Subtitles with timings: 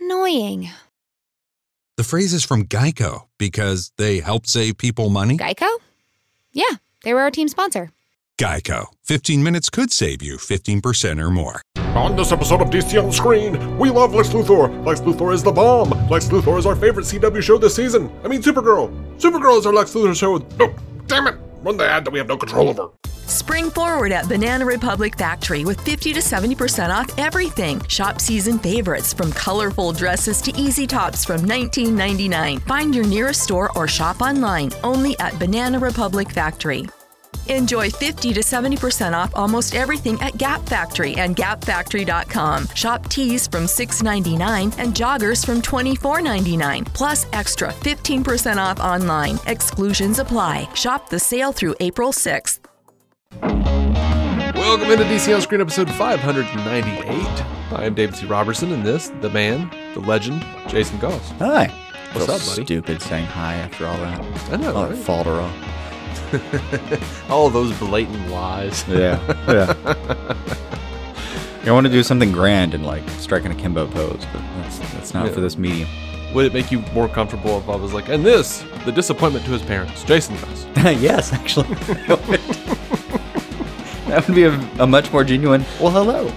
[0.00, 0.70] Annoying.
[1.96, 5.36] The phrase is from Geico because they help save people money.
[5.36, 5.68] Geico?
[6.52, 7.90] Yeah, they were our team sponsor.
[8.36, 8.86] Geico.
[9.04, 11.62] 15 minutes could save you 15% or more.
[11.76, 14.84] On this episode of DC on Screen, we love Lex Luthor.
[14.84, 15.90] Lex Luthor is the bomb.
[16.08, 18.10] Lex Luthor is our favorite CW show this season.
[18.24, 18.90] I mean, Supergirl.
[19.18, 20.44] Supergirl is our Lex Luthor show.
[20.58, 20.74] Oh,
[21.06, 21.43] damn it!
[21.64, 22.88] Run the ad that we have no control over.
[23.26, 27.82] Spring forward at Banana Republic Factory with 50 to 70% off everything.
[27.88, 32.60] Shop season favorites from colorful dresses to easy tops from $19.99.
[32.62, 36.84] Find your nearest store or shop online only at Banana Republic Factory.
[37.48, 42.68] Enjoy 50 to 70% off almost everything at Gap Factory and gapfactory.com.
[42.74, 49.38] Shop tees from $6.99 and joggers from $24.99, plus extra 15% off online.
[49.46, 50.68] Exclusions apply.
[50.74, 52.60] Shop the sale through April 6th.
[54.54, 57.44] Welcome into DC on Screen episode 598.
[57.72, 58.24] I am David C.
[58.26, 61.30] Robertson, and this, the man, the legend, Jason Goss.
[61.38, 61.66] Hi.
[62.12, 62.64] What's up, buddy?
[62.64, 64.20] Stupid saying hi after all that.
[64.52, 64.98] I know, All that right?
[67.30, 68.84] All those blatant lies.
[68.88, 69.20] Yeah.
[69.48, 69.74] Yeah.
[71.66, 75.14] I want to do something grand and like strike an akimbo pose, but that's that's
[75.14, 75.32] not Yeah.
[75.32, 75.88] for this medium.
[76.34, 79.52] Would it make you more comfortable if I was like, and this, the disappointment to
[79.52, 80.66] his parents, Jason Goss?
[81.00, 81.68] yes, actually.
[84.08, 85.64] that would, be a, a much more genuine.
[85.80, 86.32] Well, hello.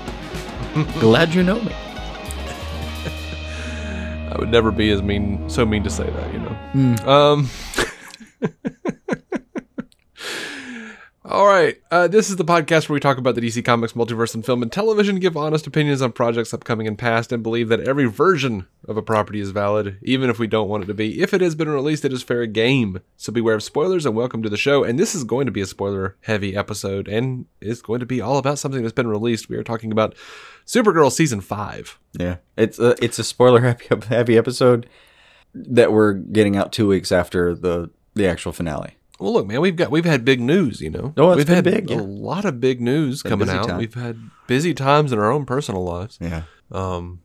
[0.99, 1.73] Glad you know me.
[4.29, 7.09] I would never be as mean, so mean to say that, you know.
[7.11, 7.49] Um.
[11.29, 14.33] All right, uh, this is the podcast where we talk about the DC Comics multiverse
[14.33, 17.81] and film and television, give honest opinions on projects upcoming and past, and believe that
[17.81, 21.21] every version of a property is valid, even if we don't want it to be.
[21.21, 23.01] If it has been released, it is fair game.
[23.17, 24.85] So beware of spoilers and welcome to the show.
[24.85, 28.37] And this is going to be a spoiler-heavy episode, and it's going to be all
[28.37, 29.49] about something that's been released.
[29.49, 30.15] We are talking about
[30.65, 31.99] Supergirl season five.
[32.13, 34.87] Yeah, it's a it's a spoiler heavy, heavy episode
[35.53, 38.96] that we're getting out two weeks after the the actual finale.
[39.19, 41.13] Well, look, man, we've got we've had big news, you know.
[41.17, 43.67] Oh, it's we've had big, a lot of big news Been coming out.
[43.67, 43.77] time.
[43.77, 44.17] We've had
[44.47, 46.17] busy times in our own personal lives.
[46.21, 46.43] Yeah.
[46.71, 47.21] Um,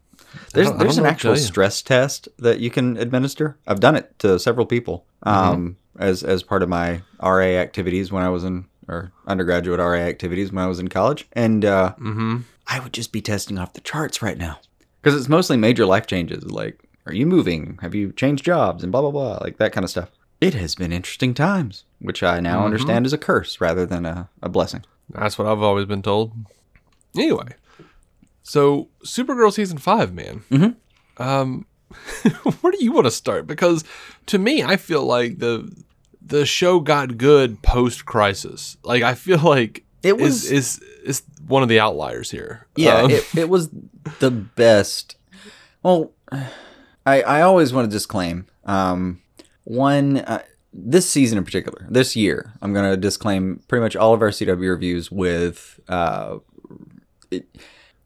[0.54, 2.97] There's I don't- I there's an know what to actual stress test that you can
[2.97, 3.58] administer.
[3.66, 6.02] I've done it to several people um, Mm-hmm.
[6.02, 10.50] as as part of my RA activities when I was in or undergraduate RA activities
[10.52, 12.38] when I was in college, and uh, mm-hmm.
[12.66, 14.58] I would just be testing off the charts right now
[15.02, 18.91] because it's mostly major life changes like are you moving, have you changed jobs, and
[18.91, 20.08] blah blah blah, like that kind of stuff.
[20.42, 22.64] It has been interesting times, which I now Mm-hmm.
[22.64, 24.84] understand is a curse rather than a, a blessing.
[25.10, 26.32] That's what I've always been told.
[27.16, 27.48] Anyway,
[28.42, 30.42] so Supergirl season five, man.
[30.50, 30.75] Mhm.
[31.19, 31.66] Um,
[32.60, 33.47] where do you want to start?
[33.47, 33.84] Because
[34.26, 35.70] to me, I feel like the
[36.25, 38.76] the show got good post crisis.
[38.82, 42.66] Like I feel like It was- is is is one of the outliers here.
[42.76, 43.69] Yeah, Um, it, it was
[44.20, 45.16] the best.
[45.82, 46.12] Well,
[47.06, 49.20] I I always want to disclaim um,
[49.65, 50.43] one uh,
[50.73, 52.53] this season in particular, this year.
[52.62, 56.39] I'm going to disclaim pretty much all of our CW reviews with uh,
[57.31, 57.47] it.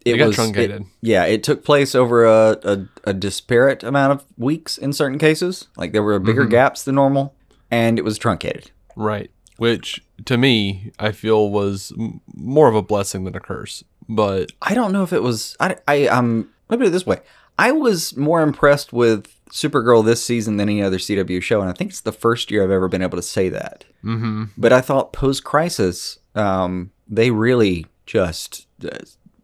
[0.05, 0.83] It They got was truncated.
[0.83, 5.19] it- yeah, it took place over a, a, a disparate amount of weeks in certain
[5.19, 5.67] cases.
[5.77, 6.51] Like there were bigger Mm-hmm.
[6.51, 7.35] gaps than normal,
[7.73, 8.71] and it was truncated.
[8.95, 9.31] Right.
[9.57, 13.83] Which to me, I feel was m- more of a blessing than a curse.
[14.09, 15.57] But I don't know if it was.
[15.59, 16.51] I, I um.
[16.69, 17.19] Let me put it this way.
[17.59, 21.73] I was more impressed with Supergirl this season than any other CW show, and I
[21.73, 23.85] think it's the first year I've ever been able to say that.
[24.05, 24.45] mm-hmm.
[24.57, 28.99] But I thought post Crisis, um, they really just uh,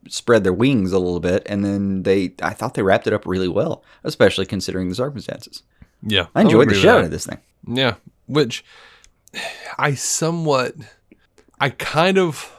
[0.09, 2.35] spread their wings a little bit, and then they.
[2.43, 5.63] I thought they wrapped it up really well, especially considering the circumstances.
[6.03, 7.39] yeah, I enjoyed the agree with shit out of this thing.
[7.67, 7.95] Yeah,
[8.27, 8.65] which
[9.79, 10.75] I somewhat,
[11.61, 12.53] I kind of,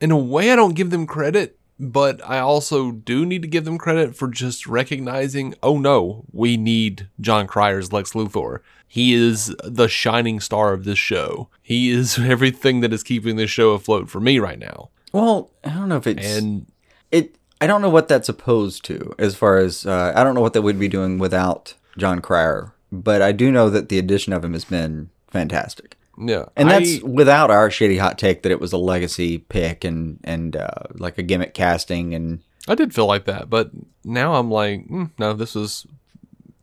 [0.00, 3.64] in a way, I don't give them credit, but I also do need to give
[3.64, 8.60] them credit for just recognizing, oh no, we need Jon Cryer's Lex Luthor.
[8.86, 11.48] He is the shining star of this show.
[11.62, 14.90] He is everything that is keeping this show afloat for me right now.
[15.12, 16.66] Well, I don't know if it's And
[17.10, 20.40] it I don't know what that's opposed to as far as uh, I don't know
[20.40, 24.32] what they would be doing without Jon Cryer, but I do know that the addition
[24.32, 25.96] of him has been fantastic.
[26.18, 29.84] Yeah, And I- that's without our shitty hot take that it was a legacy pick
[29.84, 33.70] and and uh, like a gimmick casting and I did feel like that, but
[34.04, 35.84] now I'm like, mm, no, this was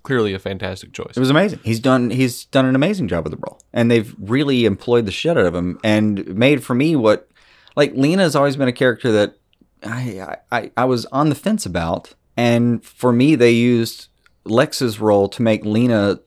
[0.03, 1.17] clearly a fantastic choice.
[1.17, 1.59] It was amazing.
[1.63, 5.11] He's done he's done an amazing job with the role, and they've really employed the
[5.11, 7.27] shit out of him and made for me what
[7.75, 9.35] like Lena's always been a character that
[9.83, 14.07] I I, I was on the fence about, and for me they used
[14.45, 16.19] Lex's role to make Lena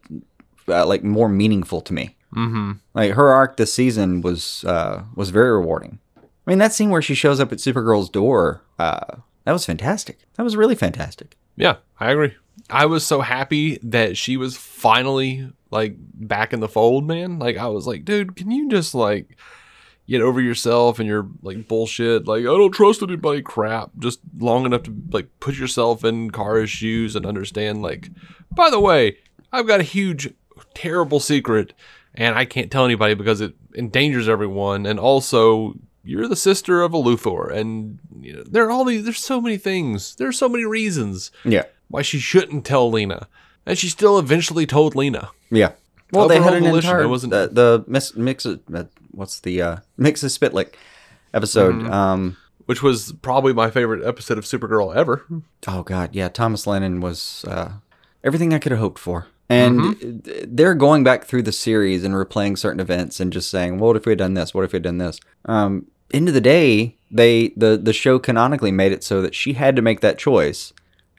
[0.68, 2.16] uh, like more meaningful to me.
[2.34, 2.72] Mm-hmm.
[2.94, 5.98] Like her arc this season was uh, was very rewarding.
[6.16, 10.18] I mean that scene where she shows up at Supergirl's door, uh, that was fantastic.
[10.34, 11.36] That was really fantastic.
[11.56, 12.34] Yeah, I agree.
[12.70, 17.38] I was so happy that she was finally like back in the fold, man.
[17.38, 19.36] Like I was like, dude, can you just like
[20.06, 24.66] get over yourself and your like bullshit, like I don't trust anybody crap, just long
[24.66, 28.10] enough to like put yourself in Kara's shoes and understand like,
[28.50, 29.18] by the way,
[29.52, 30.32] I've got a huge
[30.74, 31.72] terrible secret
[32.14, 35.74] and I can't tell anybody because it endangers everyone and also
[36.04, 39.40] you're the sister of a Luthor and you know there are all these there's so
[39.40, 40.14] many things.
[40.16, 43.28] There's so many reasons Yeah, why she shouldn't tell Lena.
[43.64, 45.30] And she still eventually told Lena.
[45.50, 45.72] yeah.
[46.12, 48.84] Well, they had Overall an volition, entire it wasn't- the, the mix, mix of, uh,
[49.12, 50.74] what's the uh, Mxyzptlk
[51.32, 51.74] episode.
[51.76, 51.90] Mm-hmm.
[51.90, 52.36] Um,
[52.66, 55.24] Which was probably my favorite episode of Supergirl ever.
[55.68, 56.28] oh god, yeah.
[56.28, 57.72] Thomas Lennon was uh,
[58.22, 59.28] everything I could have hoped for.
[59.52, 60.54] And Mm-hmm.
[60.56, 64.06] they're going back through the series and replaying certain events and just saying, "What if
[64.06, 64.54] we had done this?
[64.54, 68.18] What if we had done this?" Um, end of the day, they the the show
[68.18, 70.72] canonically made it so that she had to make that choice,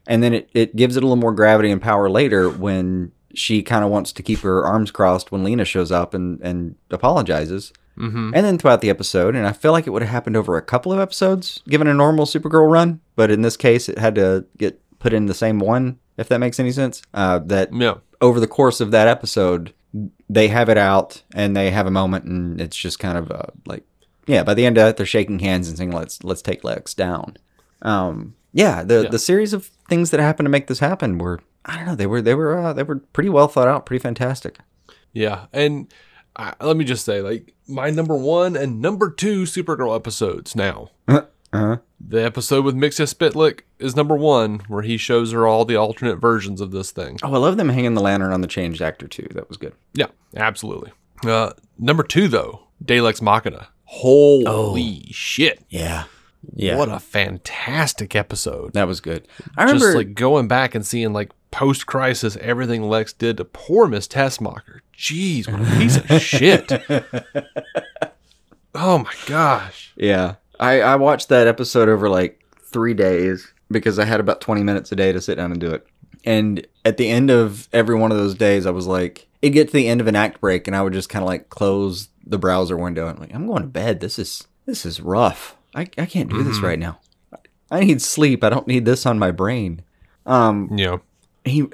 [0.08, 3.62] and then it, it gives it a little more gravity and power later when she
[3.64, 7.72] kind of wants to keep her arms crossed when Lena shows up and and apologizes.
[7.98, 8.32] Mm-hmm.
[8.34, 10.62] And then throughout the episode, and I feel like it would have happened over a
[10.64, 13.02] couple of episodes, given a normal Supergirl run.
[13.16, 16.40] But in this case, it had to get put in the same one, if that
[16.40, 17.04] makes any sense.
[17.14, 17.96] Uh, that Yeah.
[18.24, 19.74] Over the course of that episode,
[20.30, 23.48] they have it out and they have a moment, and it's just kind of uh,
[23.68, 23.84] like,
[24.26, 24.42] yeah.
[24.44, 27.38] By the end of it, they're shaking hands and saying, "Let's let's take Lex down."
[27.82, 29.10] Um, yeah, the Yeah.
[29.10, 32.08] the series of things that happened to make this happen were, I don't know, they
[32.08, 34.58] were they were uh, they were pretty well thought out, pretty fantastic.
[35.12, 35.46] Yeah.
[35.54, 35.94] And
[36.36, 40.90] I, let me just say, like, my number one and number two Supergirl episodes now.
[41.08, 41.78] Uh-huh.
[42.06, 46.60] The episode with Mxyzptlk is number one, where he shows her all the alternate versions
[46.62, 47.18] of this thing.
[47.24, 49.28] Oh, I love them hanging the lantern on the changed actor too.
[49.32, 49.74] That was good.
[49.94, 50.92] Yeah, absolutely.
[51.26, 53.70] Uh, number two, though, Deus Lex Machina.
[53.86, 55.64] Holy shit.
[55.70, 56.06] Yeah,
[56.54, 56.78] yeah.
[56.78, 58.74] What a fantastic episode.
[58.74, 59.28] That was good.
[59.58, 63.46] I remember just like going back and seeing like post crisis everything Lex did to
[63.46, 64.80] poor Miss Teschmacher.
[64.98, 66.72] Jeez, what a piece of shit.
[68.76, 69.94] Oh my gosh.
[69.96, 70.36] Yeah.
[70.60, 74.92] I, I watched that episode over like three days because I had about 20 minutes
[74.92, 75.86] a day to sit down and do it.
[76.26, 79.68] And at the end of every one of those days, I was like, it'd get
[79.68, 82.10] to the end of an act break and I would just kind of like close
[82.26, 84.00] the browser window and like, I'm going to bed.
[84.00, 85.58] This is, this is rough.
[85.76, 87.00] I, I can't do this right now.
[87.72, 88.44] I need sleep.
[88.44, 89.82] I don't need this on my brain.
[90.26, 90.98] Um, Yeah.
[91.44, 91.64] he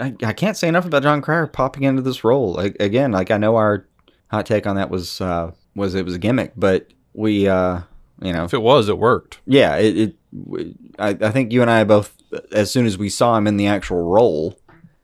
[0.00, 2.54] I, I can't say enough about Jon Cryer popping into this role.
[2.54, 3.86] Like, again, like I know our
[4.28, 6.88] hot take on that was uh was it was a gimmick, but
[7.20, 7.80] we uh
[8.20, 9.38] you know If it was, it worked.
[9.46, 10.16] yeah it, it
[10.98, 12.16] I, I think you and I both
[12.52, 14.56] as soon as we saw him in the actual role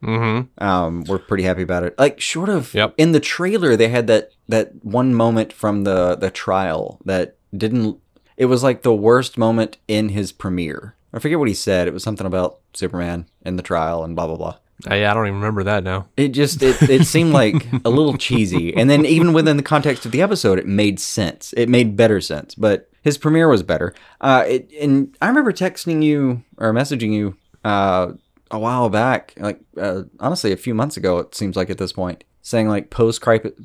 [0.02, 0.62] Mm-hmm.
[0.62, 2.94] um we're pretty happy about it like short of Yep.
[2.98, 7.98] in the trailer they had that that one moment from the the trial that didn't
[8.36, 11.94] it was like the worst moment in his premiere I forget what he said it
[11.94, 14.56] was something about Superman in the trial and blah blah blah
[14.86, 16.08] I, I don't even remember that now.
[16.16, 18.76] it just it, it seemed like a little cheesy.
[18.76, 21.54] And then even within the context of the episode it made sense.
[21.56, 23.94] It made better sense but his premiere was better.
[24.20, 28.12] Uh it, and i remember texting you or messaging you uh
[28.50, 31.92] a while back like uh, honestly a few months ago it seems like at this
[31.92, 33.20] point saying like post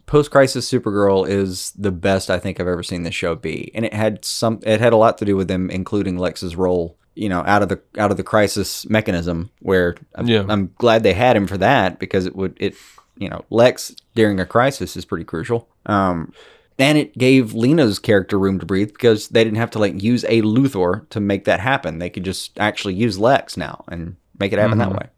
[0.08, 3.70] post crisis supergirl is the best i think i've ever seen this show be.
[3.76, 6.98] And it had some it had a lot to do with them including lex's role
[7.22, 10.44] you know out of the out of the crisis mechanism where I'm, Yeah.
[10.50, 12.74] I'm glad they had him for that because it would it
[13.16, 15.70] you know lex during a crisis is pretty crucial.
[15.86, 16.34] Um
[16.80, 20.24] and it gave lena's character room to breathe because they didn't have to like use
[20.28, 22.00] a luthor to make that happen.
[22.00, 25.10] They could just actually use lex now and make it happen that way.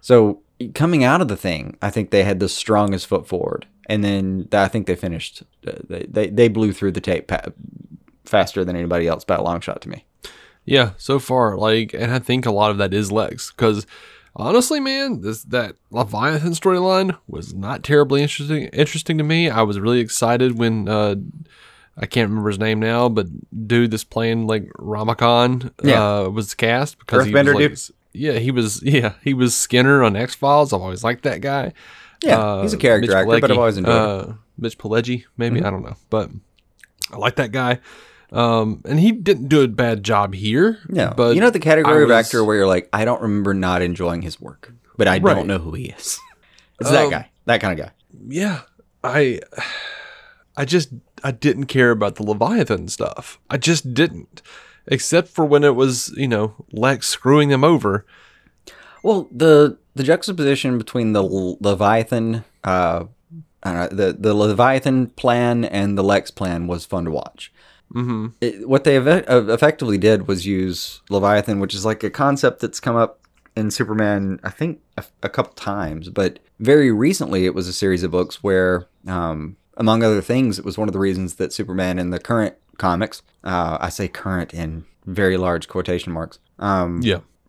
[0.00, 0.40] So
[0.74, 3.66] coming out of the thing i think they had the strongest foot forward.
[3.88, 7.52] And then i think they finished uh, they they, they blew through the tape pa-
[8.24, 10.04] faster than anybody else by a long shot to me
[10.64, 13.86] Yeah, so far, like, and I think a lot of that is Lex, because
[14.36, 18.64] honestly, man, this that Leviathan storyline was not terribly interesting.
[18.66, 19.50] Interesting to me.
[19.50, 21.16] I was really excited when uh,
[21.96, 23.26] I can't remember his name now, but
[23.66, 26.20] dude that's playing like Rama Khan Yeah.
[26.20, 27.78] uh, was cast because he was, like, dude?
[28.14, 28.82] Yeah, he was.
[28.84, 30.72] Yeah, he was Skinner on X Files.
[30.72, 31.72] I've always liked that guy.
[32.22, 34.30] Yeah, he's a Uh, character Mitch actor, but I've always enjoyed him.
[34.30, 36.30] uh, Mitch Pileggi, maybe I don't know, but
[37.12, 37.80] I like that guy.
[38.32, 40.78] Um, and he didn't do a bad job here.
[40.88, 43.52] No, but you know the category I of actor where you're like, I don't remember
[43.54, 45.34] not enjoying his work, but I Right.
[45.36, 46.18] don't know who he is.
[46.80, 47.92] it's that Um, guy, that kind of guy.
[48.28, 48.60] yeah
[49.04, 49.40] i
[50.56, 50.90] i just
[51.24, 54.42] i didn't care about the leviathan stuff i just didn't
[54.86, 58.06] except for when it was you know lex screwing them over
[59.02, 63.04] Well, the the juxtaposition between the L- Leviathan, uh,
[63.64, 67.52] I don't know, the the Leviathan plan and the Lex plan was fun to watch.
[67.92, 68.26] Mm-hmm.
[68.40, 72.80] It, what they uh, effectively did was use Leviathan, which is like a concept that's
[72.80, 73.20] come up
[73.56, 78.02] in Superman, I think a, a couple times, but very recently it was a series
[78.02, 81.98] of books where, um, among other things, it was one of the reasons that Superman
[81.98, 87.20] in the current comics, uh, I say current in very large quotation marks, um, yeah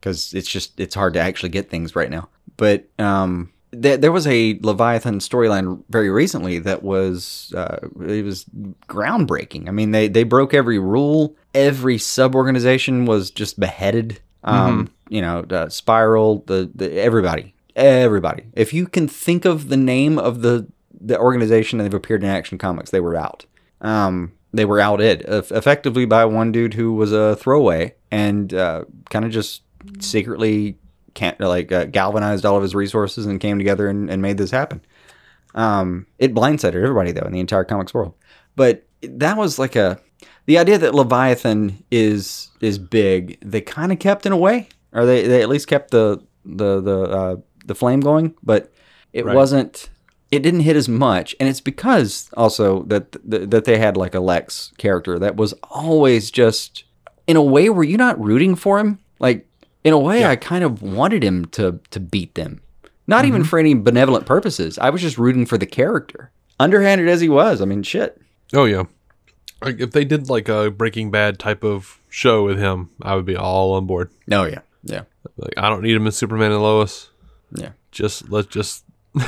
[0.00, 2.28] because it's just it's hard to actually get things right now.
[2.56, 8.44] But um, there there was a Leviathan storyline very recently that was uh, it was
[8.88, 9.68] groundbreaking.
[9.68, 11.36] I mean, they they broke every rule.
[11.54, 14.20] Every sub organization was just beheaded.
[14.44, 18.44] Um, You know, uh, Spiral, the, the everybody, everybody.
[18.54, 20.66] If you can think of the name of the
[21.00, 23.46] the organization that they've appeared in Action Comics, they were out.
[23.80, 28.84] Um, they were outed eff- effectively by one dude who was a throwaway and uh,
[29.10, 29.62] kind of just
[30.00, 30.76] secretly
[31.18, 34.50] can't like uh, galvanized all of his resources and came together and, and made this
[34.50, 34.80] happen.
[35.54, 38.14] Um, it blindsided everybody though in the entire comics world.
[38.56, 40.00] But that was like a
[40.46, 43.38] the idea that Leviathan is is big.
[43.40, 46.80] They kind of kept in a way, or they, they at least kept the the
[46.80, 48.72] the uh, the flame going, but
[49.12, 49.34] it Right.
[49.34, 49.90] wasn't.
[50.30, 54.14] It didn't hit as much, and it's because also that that that they had like
[54.14, 56.84] a Lex character that was always just
[57.26, 58.98] in a way where you're not rooting for him.
[59.18, 59.47] Like
[59.88, 62.60] in a way, I kind of wanted him to to beat them,
[63.06, 64.78] not even for any benevolent purposes.
[64.78, 66.30] I was just rooting for the character,
[66.60, 67.60] underhanded as he was.
[67.60, 68.20] I mean, shit.
[68.54, 68.84] oh yeah
[69.62, 73.24] like if they did like a breaking bad type of show with him i would
[73.24, 75.02] be all on board Oh yeah, yeah,
[75.36, 77.10] like i don't need him as superman and lois
[77.54, 77.70] yeah.
[77.90, 78.84] just let's just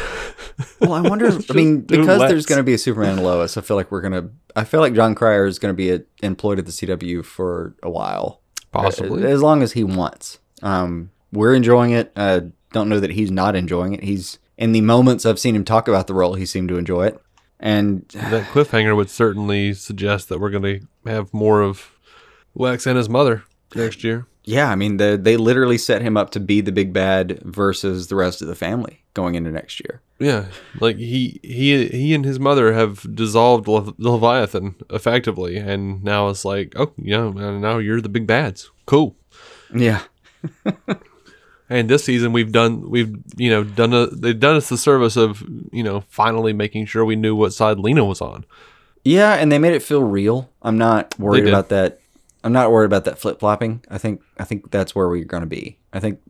[0.81, 1.31] Well, I wonder.
[1.31, 4.03] I mean, because there's going to be a Superman and Lois, I feel like we're
[4.03, 4.29] gonna.
[4.55, 7.75] I feel like Jon Cryer is going to be uh employed at the CW for
[7.83, 8.41] a while,
[8.73, 10.39] possibly as long as he wants.
[10.63, 12.13] Um, we're enjoying it.
[12.17, 12.41] Uh,
[12.73, 14.03] don't know that he's not enjoying it.
[14.03, 17.07] He's in the moments I've seen him talk about the role, he seemed to enjoy
[17.07, 17.21] it.
[17.59, 21.91] And that cliffhanger would certainly suggest that we're going to have more of
[22.55, 26.31] lex and his mother next year yeah, I mean, the, they literally set him up
[26.31, 30.01] to be the big bad versus the rest of the family going into next year.
[30.19, 30.47] Yeah,
[30.81, 36.45] like he he he and his mother have dissolved Le- Leviathan effectively, and now it's
[36.45, 38.71] like, oh, yeah, now you're the big bads.
[38.87, 39.17] Cool.
[39.75, 40.03] Yeah,
[41.73, 45.17] And this season we've done we've you know done a they've done us the service
[45.17, 48.45] of you know finally making sure we knew what side Lena was on.
[49.05, 50.51] Yeah, and they made it feel real.
[50.63, 52.01] I'm not worried about that.
[52.43, 53.85] I'm not worried about that flip flopping.
[53.89, 55.79] I think I think that's where we're going to be.
[55.93, 56.21] I think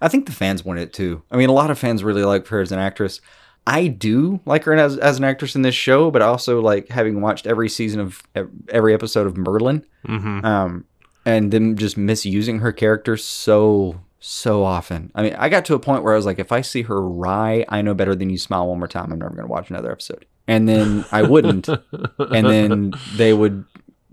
[0.00, 1.22] I think the fans want it too.
[1.28, 3.20] I mean, a lot of fans really like her as an actress.
[3.66, 7.20] I do like her as, as an actress in this show, but also like having
[7.20, 8.22] watched every season of
[8.68, 10.44] every episode of Merlin, Mm-hmm.
[10.44, 10.84] um,
[11.26, 15.10] and them just misusing her character so so often.
[15.14, 17.00] I mean, I got to a point where I was like, if I see her
[17.02, 19.12] wry, I know better than you smile one more time.
[19.12, 20.24] I'm never going to watch another episode.
[20.48, 21.68] And then I wouldn't,
[22.18, 23.66] and then they would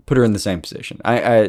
[0.04, 1.00] put her in the same position.
[1.02, 1.40] I, I,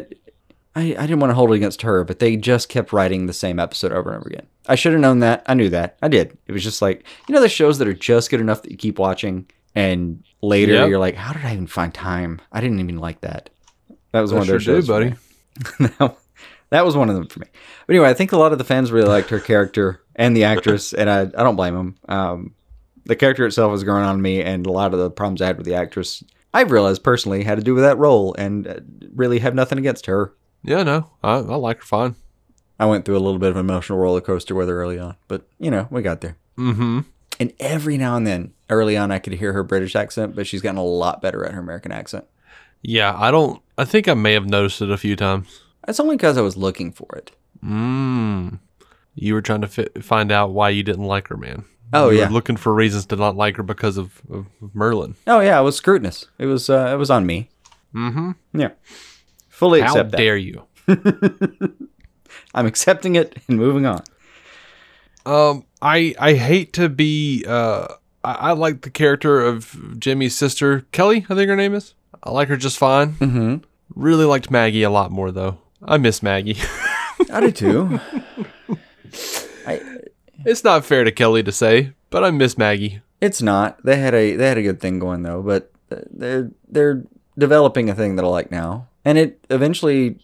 [0.76, 3.32] I, I didn't want to hold it against her, but they just kept writing the
[3.34, 4.46] same episode over and over again.
[4.66, 5.42] I should have known that.
[5.46, 5.98] I knew that.
[6.02, 6.36] I did.
[6.46, 8.76] It was just like you know the shows that are just good enough that you
[8.78, 10.88] keep watching, and later Yep.
[10.88, 12.40] you're like, how did I even find time?
[12.50, 13.50] I didn't even like that.
[14.12, 15.14] That was one of Sure those do, shows, for buddy.
[15.78, 16.16] that,
[16.70, 17.46] that was one of them for me.
[17.86, 20.44] But anyway, I think a lot of the fans really liked her character and the
[20.44, 21.96] actress, and I, I don't blame them.
[22.08, 22.54] Um,
[23.04, 25.56] the character itself has grown on me, and a lot of the problems I had
[25.56, 28.80] with the actress, I've realized personally had to do with that role, and uh,
[29.14, 30.34] really have nothing against her.
[30.62, 32.16] Yeah, no, I, I like her fine.
[32.78, 35.16] I went through a little bit of an emotional roller coaster with her early on,
[35.28, 36.36] but you know, we got there.
[36.58, 37.00] Mm-hmm.
[37.40, 40.62] And every now and then, early on, I could hear her British accent, but she's
[40.62, 42.26] gotten a lot better at her American accent.
[42.82, 43.60] Yeah, I don't.
[43.76, 45.60] I think I may have noticed it a few times.
[45.86, 47.32] That's only because I was looking for it.
[47.64, 48.58] Mm.
[49.14, 51.64] You were trying to fi- find out why you didn't like her, man.
[51.92, 52.28] Oh, You were yeah.
[52.30, 55.14] looking for reasons to not like her because of, of Merlin.
[55.26, 56.26] Oh yeah, it was scrutinous.
[56.38, 57.48] It was uh, it was on me.
[57.94, 58.32] Mm-hmm.
[58.58, 58.70] Yeah,
[59.48, 60.16] fully How accept that.
[60.16, 60.64] dare you?
[62.54, 64.02] I'm accepting it and moving on.
[65.26, 67.86] Um, I I hate to be uh
[68.24, 71.94] I, I like the character of Jimmy's sister, Kelly, I think her name is.
[72.24, 73.12] I like her just fine.
[73.12, 73.56] Mm-hmm.
[73.94, 75.58] Really liked Maggie a lot more, though.
[75.82, 76.56] I miss Maggie.
[77.30, 78.00] I do too.
[79.66, 79.80] I,
[80.44, 83.02] it's not fair to Kelly to say, but I miss Maggie.
[83.20, 83.84] it's not.
[83.84, 85.70] They had a they had a good thing going though, but
[86.10, 87.04] they're they're
[87.38, 90.18] developing a thing that I like now, and it eventually.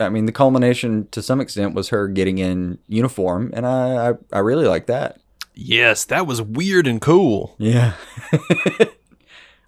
[0.00, 4.12] I mean, the culmination to some extent was her getting in uniform, and I I,
[4.32, 5.20] I really like that.
[5.54, 7.54] Yes, that was weird and cool.
[7.58, 7.92] Yeah.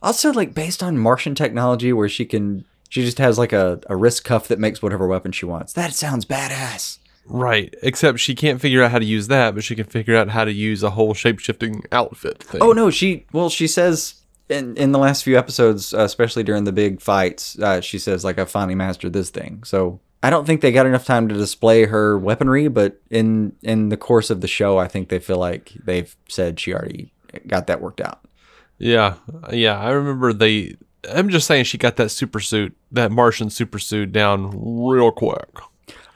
[0.07, 3.97] also, like based on Martian technology, where she can she just has like a, a
[3.97, 5.73] wrist cuff that makes whatever weapon she wants.
[5.73, 6.99] That sounds badass.
[7.29, 10.29] Right, except she can't figure out how to use that, but she can figure out
[10.29, 12.63] how to use a whole shape shifting outfit thing.
[12.63, 16.65] Oh no, she well she says in in the last few episodes, uh, especially during
[16.65, 19.65] the big fights, uh, she says like I finally mastered this thing.
[19.65, 23.89] So I don't think they got enough time to display her weaponry, but in in
[23.89, 27.13] the course of the show, I think they feel like they've said she already
[27.49, 28.21] got that worked out.
[28.79, 29.15] Yeah,
[29.53, 29.79] yeah.
[29.79, 30.77] I remember they.
[31.11, 35.49] I'm just saying she got that super suit, that Martian super suit down real quick.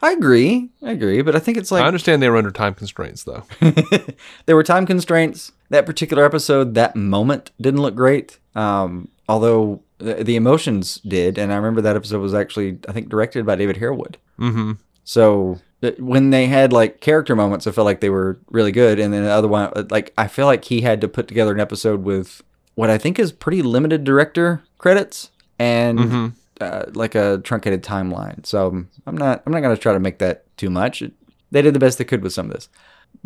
[0.03, 2.73] I agree, I agree, but I think it's like I understand they were under time
[2.73, 3.43] constraints, though.
[4.45, 5.51] there were time constraints.
[5.69, 8.39] That particular episode, that moment didn't look great.
[8.55, 13.09] Um, although the, the emotions did, and I remember that episode was actually I think
[13.09, 14.17] directed by David Harewood.
[14.39, 14.73] mm-hmm.
[15.03, 18.99] So th- when they had like character moments, I felt like they were really good,
[18.99, 21.59] and then the other one, like I feel like he had to put together an
[21.59, 22.41] episode with
[22.75, 26.27] what I think is pretty limited director credits and Mm-hmm.
[26.59, 28.45] uh, like a truncated timeline.
[28.45, 31.01] So um, I'm not I'm not gonna try to make that too much.
[31.01, 31.13] It-
[31.51, 32.69] they did the best they could with some of this.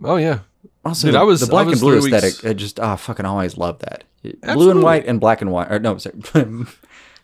[0.03, 0.39] Oh yeah,
[0.83, 2.49] Also, Dude, I was- the black was and blue three weeks- aesthetic.
[2.49, 4.03] I just ah fucking always love that.
[4.55, 5.71] Blue and white and black and white.
[5.71, 6.15] Or no, sorry,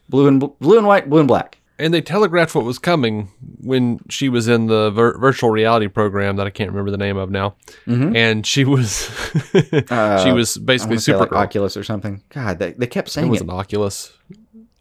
[0.10, 1.58] blue and blue and white, blue and black.
[1.82, 6.36] And they telegraphed what was coming when she was in the vir- virtual reality program
[6.38, 7.56] that I can't remember the name of now,
[7.88, 8.16] Mhm.
[8.16, 9.10] and she was
[9.90, 11.38] Uh, she was basically wanna like super.
[11.38, 12.22] Oculus or something.
[12.30, 13.46] God, they, they kept saying it was it.
[13.46, 14.14] an Oculus.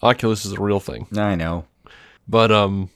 [0.02, 1.64] Oculus is a real thing, I know.
[2.28, 2.90] but um,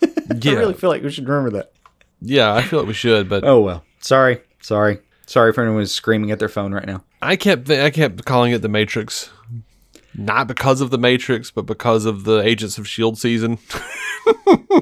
[0.00, 1.72] yeah, I really feel like we should remember that.
[2.20, 3.84] yeah, I feel like we should, but Oh well.
[4.00, 4.40] Sorry.
[4.60, 4.98] Sorry.
[5.26, 7.02] Sorry for anyone who's screaming at their phone right now.
[7.20, 9.30] I kept th- I kept calling it the Matrix,
[10.16, 13.58] not because of the Matrix, but because of the Agents of Shield season.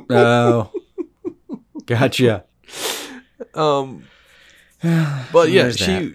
[0.09, 0.71] Oh.
[1.85, 2.45] gotcha.
[3.55, 4.05] Um,
[4.81, 6.15] but yeah, There's she.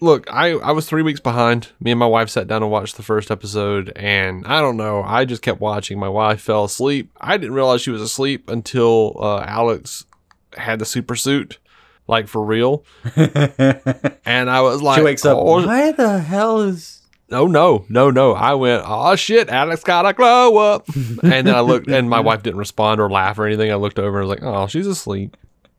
[0.00, 1.68] Look, I I was three weeks behind.
[1.80, 5.02] Me and my wife sat down and watched the first episode, and I don't know.
[5.02, 5.98] I just kept watching.
[5.98, 7.10] My wife fell asleep.
[7.20, 10.04] I didn't realize she was asleep until uh, Alex
[10.56, 11.58] had the super suit,
[12.08, 12.84] like for real.
[13.16, 15.38] and I was like, she wakes up.
[15.38, 16.95] "Oh, Why the hell is
[17.30, 18.32] no, no, no, no.
[18.34, 20.86] I went, oh shit, Alex got a glow up.
[20.96, 23.70] and then I looked, and my wife didn't respond or laugh or anything.
[23.72, 25.36] I looked over and I was like, oh, she's asleep.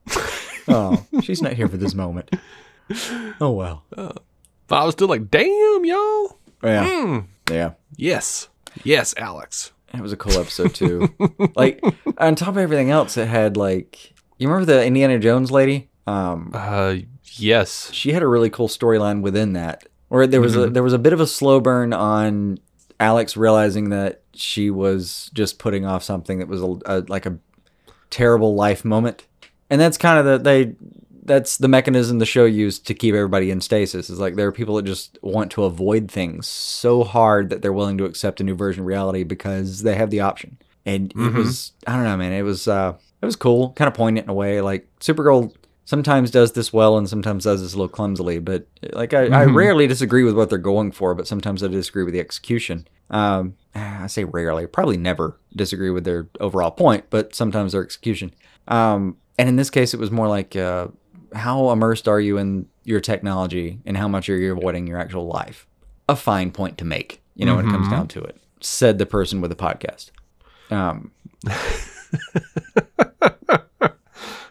[0.69, 2.29] Oh, she's not here for this moment.
[3.39, 3.85] Oh well.
[3.95, 4.21] But
[4.69, 6.37] I was still like, damn, y'all.
[6.61, 6.85] Yeah.
[6.85, 7.19] Hmm.
[7.49, 7.71] Yeah.
[7.95, 8.49] Yes.
[8.83, 9.71] Yes, Alex.
[9.93, 11.07] It was a cool episode too.
[11.55, 11.81] like
[12.17, 15.89] on top of everything else, it had like you remember the Indiana Jones lady?
[16.05, 16.95] Um, Uh,
[17.35, 17.89] yes.
[17.93, 20.99] she had a really cool storyline within that, where there was a there was a
[20.99, 22.59] bit of a slow burn on
[22.99, 27.37] Alex realizing that she was just putting off something that was a, a like a
[28.09, 29.25] terrible life moment,
[29.69, 30.75] and that's kind of the they
[31.23, 34.09] that's the mechanism the show used to keep everybody in stasis.
[34.09, 37.73] Is like there are people that just want to avoid things so hard that they're
[37.73, 40.57] willing to accept a new version of reality because they have the option.
[40.85, 42.31] And it was I don't know, man.
[42.31, 44.61] It was uh it was cool, kind of poignant in a way.
[44.61, 45.53] Like Supergirl
[45.87, 49.45] sometimes does this well and sometimes does this a little clumsily, but like I, I
[49.45, 52.85] rarely disagree with what they're going for, but sometimes I disagree with the execution.
[53.09, 58.33] Um, I say rarely, probably never disagree with their overall point, but sometimes their execution.
[58.67, 60.89] Um, and in this case, it was more like uh,
[61.33, 65.25] how immersed are you in your technology and how much are you avoiding your actual
[65.25, 65.67] life?
[66.09, 69.05] A fine point to make, you know, when it comes down to it, said the
[69.05, 70.11] person with the podcast.
[70.69, 71.11] Um,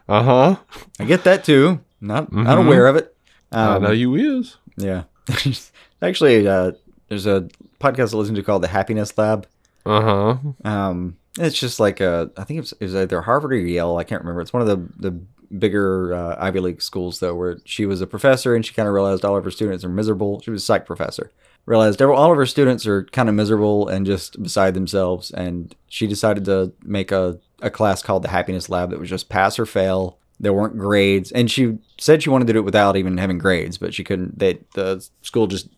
[0.09, 0.57] Uh huh.
[1.01, 1.81] I get that too.
[2.01, 2.67] Not not Mhm.
[2.67, 3.15] aware of it.
[3.53, 4.57] I Um, know you is.
[4.77, 5.05] Yeah.
[6.03, 6.73] Actually, uh,
[7.09, 7.49] there's a
[7.81, 9.47] podcast I listen to called The Happiness Lab.
[9.85, 10.37] Uh huh.
[10.69, 13.97] Um, it's just like a, I think it was, it was either Harvard or Yale.
[13.97, 14.41] I can't remember.
[14.41, 15.21] It's one of the the
[15.59, 18.95] bigger uh, Ivy League schools though, where she was a professor and she kind of
[18.95, 20.41] realized all of her students are miserable.
[20.41, 21.31] She was a psych professor.
[21.67, 26.07] Realized all of her students are kind of miserable and just beside themselves, and she
[26.07, 29.67] decided to make a a class called the Happiness Lab that was just pass or
[29.67, 30.19] fail.
[30.39, 33.79] There weren't grades, and she said she wanted to do it without even having grades,
[33.79, 34.39] but she couldn't.
[34.39, 35.69] They the school just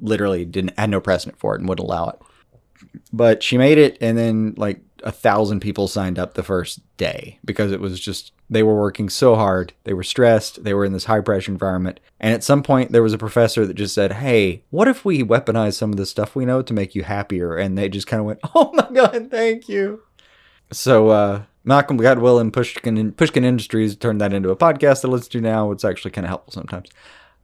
[0.00, 2.18] literally didn't had no precedent for it and wouldn't allow it
[3.12, 7.38] but she made it and then like a thousand people signed up the first day
[7.44, 9.72] because it was just they were working so hard.
[9.84, 10.64] They were stressed.
[10.64, 12.00] They were in this high pressure environment.
[12.20, 15.22] And at some point, there was a professor that just said, Hey, what if we
[15.22, 17.56] weaponize some of the stuff we know to make you happier?
[17.56, 20.02] And they just kind of went, Oh my God, thank you.
[20.72, 25.30] So, uh, Malcolm Gladwell and Pushkin, Pushkin Industries turned that into a podcast I listen
[25.30, 25.70] do now.
[25.70, 26.90] It's actually kind of helpful sometimes.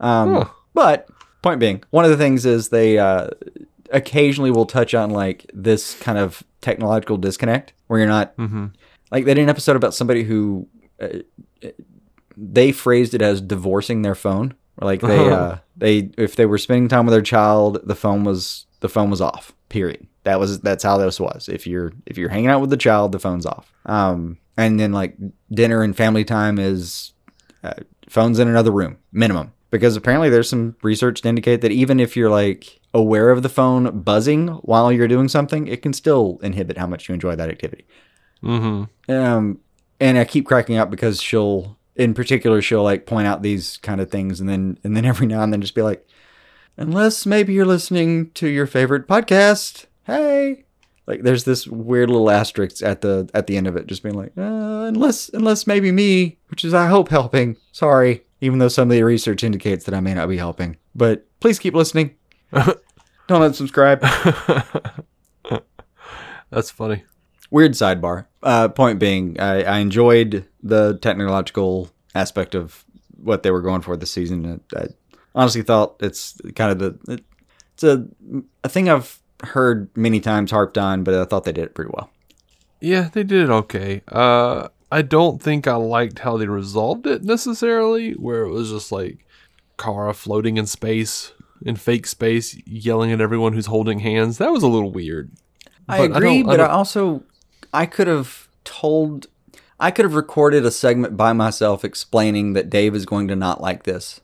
[0.00, 0.44] Um, Huh.
[0.72, 1.08] But
[1.42, 3.28] point being, one of the things is they uh,
[3.90, 8.34] occasionally will touch on like this kind of technological disconnect where you're not
[9.10, 10.68] like they did an episode about somebody who
[11.00, 11.18] uh,
[12.36, 14.54] they phrased it as divorcing their phone.
[14.80, 18.66] Like they uh, they if they were spending time with their child, the phone was
[18.80, 19.52] the phone was off.
[19.68, 20.06] Period.
[20.24, 21.48] That was that's how this was.
[21.48, 23.72] If you're if you're hanging out with the child, the phone's off.
[23.86, 25.16] Um, and then like
[25.50, 27.12] dinner and family time is
[27.62, 27.74] uh,
[28.08, 32.16] phones in another room minimum because apparently there's some research to indicate that even if
[32.16, 36.76] you're like aware of the phone buzzing while you're doing something, it can still inhibit
[36.76, 37.86] how much you enjoy that activity.
[38.42, 39.12] Mm-hmm.
[39.12, 39.60] Um,
[40.00, 44.00] and I keep cracking up because she'll, in particular, she'll like point out these kind
[44.00, 46.06] of things, and then and then every now and then just be like,
[46.76, 50.64] unless maybe you're listening to your favorite podcast, hey.
[51.06, 54.14] Like there's this weird little asterisk at the at the end of it, just being
[54.14, 57.56] like, uh, unless unless maybe me, which is I hope helping.
[57.72, 61.26] Sorry, even though some of the research indicates that I may not be helping, but
[61.40, 62.14] please keep listening.
[62.52, 62.76] Don't
[63.28, 64.00] unsubscribe.
[66.50, 67.04] That's funny.
[67.50, 68.26] Weird sidebar.
[68.42, 72.84] Uh, point being, I, I enjoyed the technological aspect of
[73.16, 74.60] what they were going for this season.
[74.74, 74.86] I, I
[75.34, 77.24] honestly thought it's kind of the it,
[77.74, 78.06] it's a
[78.64, 81.90] a thing I've heard many times harped on, but I thought they did it pretty
[81.94, 82.10] well.
[82.80, 84.02] Yeah, they did it okay.
[84.08, 88.90] Uh, I don't think I liked how they resolved it necessarily, where it was just
[88.90, 89.24] like
[89.78, 94.38] Kara floating in space, in fake space, yelling at everyone who's holding hands.
[94.38, 95.30] That was a little weird.
[95.88, 97.22] I But I agree, don't- I but I, also
[97.72, 99.26] I could have told
[99.78, 103.60] I could have recorded a segment by myself explaining that Dave is going to not
[103.60, 104.20] like this.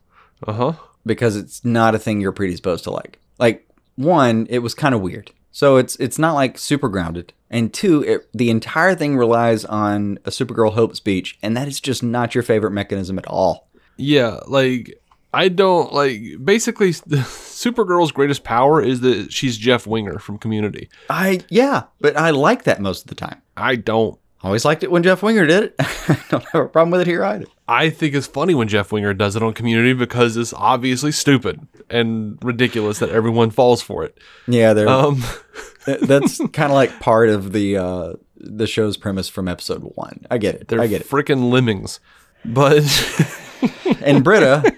[0.47, 0.73] Uh huh.
[1.07, 3.19] because it's not a thing you're predisposed to like.
[3.39, 5.31] Like one, it was kind of weird.
[5.57, 7.33] So it's it's not like super grounded.
[7.49, 11.81] And two, it, the entire thing relies on a Supergirl Hope speech, and that is
[11.81, 13.67] just not your favorite mechanism at all.
[13.97, 15.01] Yeah, like
[15.33, 16.21] I don't like.
[16.45, 20.91] Basically, Supergirl's greatest power is that she's Jeff Winger from Community.
[21.09, 23.41] I yeah, but I like that most of the time.
[23.57, 24.19] I don't.
[24.43, 25.75] Always liked it when Jeff Winger did it.
[25.81, 27.47] I don't have a problem with it here either.
[27.67, 31.67] I think it's funny when Jeff Winger does it on Community because it's obviously stupid
[31.91, 34.17] and ridiculous that everyone falls for it.
[34.47, 35.25] Yeah, they're, Um,
[36.03, 40.27] that's kind of like part of the uh, the show's premise from episode one.
[40.31, 40.69] I get it.
[40.69, 41.09] they're I get it.
[41.09, 41.99] freaking lemmings.
[42.45, 42.85] But
[44.03, 44.73] And Britta,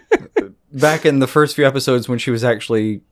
[0.73, 3.03] back in the first few episodes when she was actually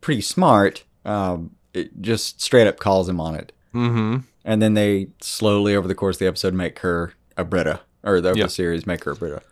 [0.00, 3.52] pretty smart, um, it just straight up calls him on it.
[3.72, 7.80] hmm And then they slowly, over the course of the episode, make her a Britta,
[8.04, 8.44] or the, Yeah.
[8.44, 9.42] the series make her a Britta.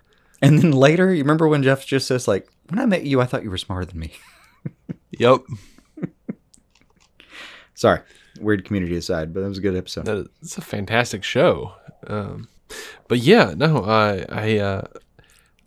[0.40, 3.24] And then later, you remember when Jeff just says, like, when I met you, I
[3.26, 4.12] thought you were smarter than me.
[5.18, 5.40] Yep.
[7.74, 8.00] Sorry,
[8.40, 10.04] weird community aside, but that was a good episode.
[10.06, 11.74] That is, it's a fantastic show.
[12.06, 12.48] Um,
[13.08, 14.82] but yeah, no, I I uh,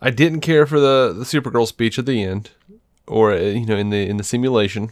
[0.02, 2.52] I didn't care for the the Supergirl speech at the end,
[3.08, 4.92] or uh, you know in the in the simulation.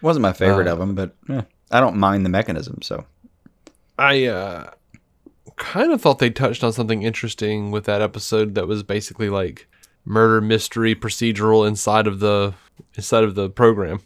[0.00, 3.04] Wasn't my favorite Uh, of them, but eh, I don't mind the mechanism, so.
[3.98, 4.70] I uh,
[5.56, 9.68] kind of thought they touched on something interesting with that episode that was basically like
[10.04, 12.54] murder mystery procedural inside of the
[12.94, 14.00] inside of the program.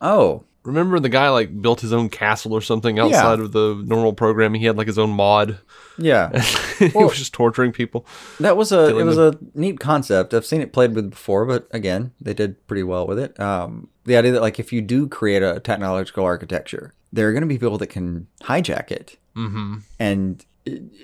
[0.00, 4.12] Oh, Remember the guy like built his own castle or something outside of the normal
[4.12, 4.60] programming.
[4.60, 5.58] He had like his own mod.
[5.96, 6.38] yeah.
[6.78, 8.06] he Well- was just torturing people.
[8.38, 10.34] That was a it was a neat concept.
[10.34, 13.38] I've seen it played with before, but again, they did pretty well with it.
[13.40, 17.42] Um, the idea that like if you do create a technological architecture, there are going
[17.42, 19.16] to be people that can hijack it.
[19.36, 19.76] Mm-hmm.
[19.98, 20.44] And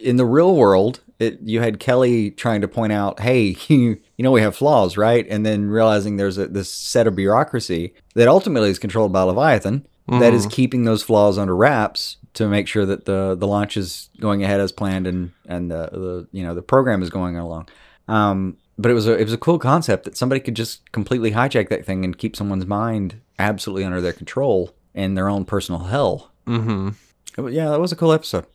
[0.03, 4.22] in the real world, it you had Kelly trying to point out, hey, you you
[4.22, 5.27] know we have flaws, right?
[5.29, 9.87] And then realizing there's a, this set of bureaucracy that ultimately is controlled by Leviathan
[10.07, 14.11] that is keeping those flaws under wraps to make sure that the the launch is
[14.20, 17.68] going ahead as planned and and the, the you know the program is going along.
[18.07, 21.33] Um, but it was a it was a cool concept that somebody could just completely
[21.33, 25.85] hijack that thing and keep someone's mind absolutely under their control in their own personal
[25.85, 26.31] hell.
[26.46, 27.48] Mm-hmm.
[27.48, 28.46] Yeah, that was a cool episode.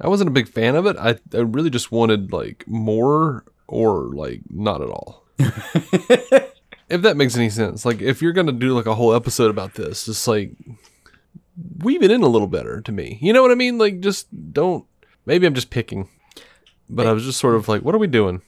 [0.00, 0.96] I wasn't a big fan of it.
[0.96, 5.24] I, I really just wanted like more or like not at all.
[5.38, 7.84] if that makes any sense.
[7.84, 10.52] Like if you're gonna do like a whole episode about this, just like
[11.78, 13.18] weave it in a little better to me.
[13.20, 13.78] You know what I mean?
[13.78, 14.86] Like just don't
[15.26, 16.08] maybe I'm just picking.
[16.90, 18.40] But I was just sort of like, what are we doing?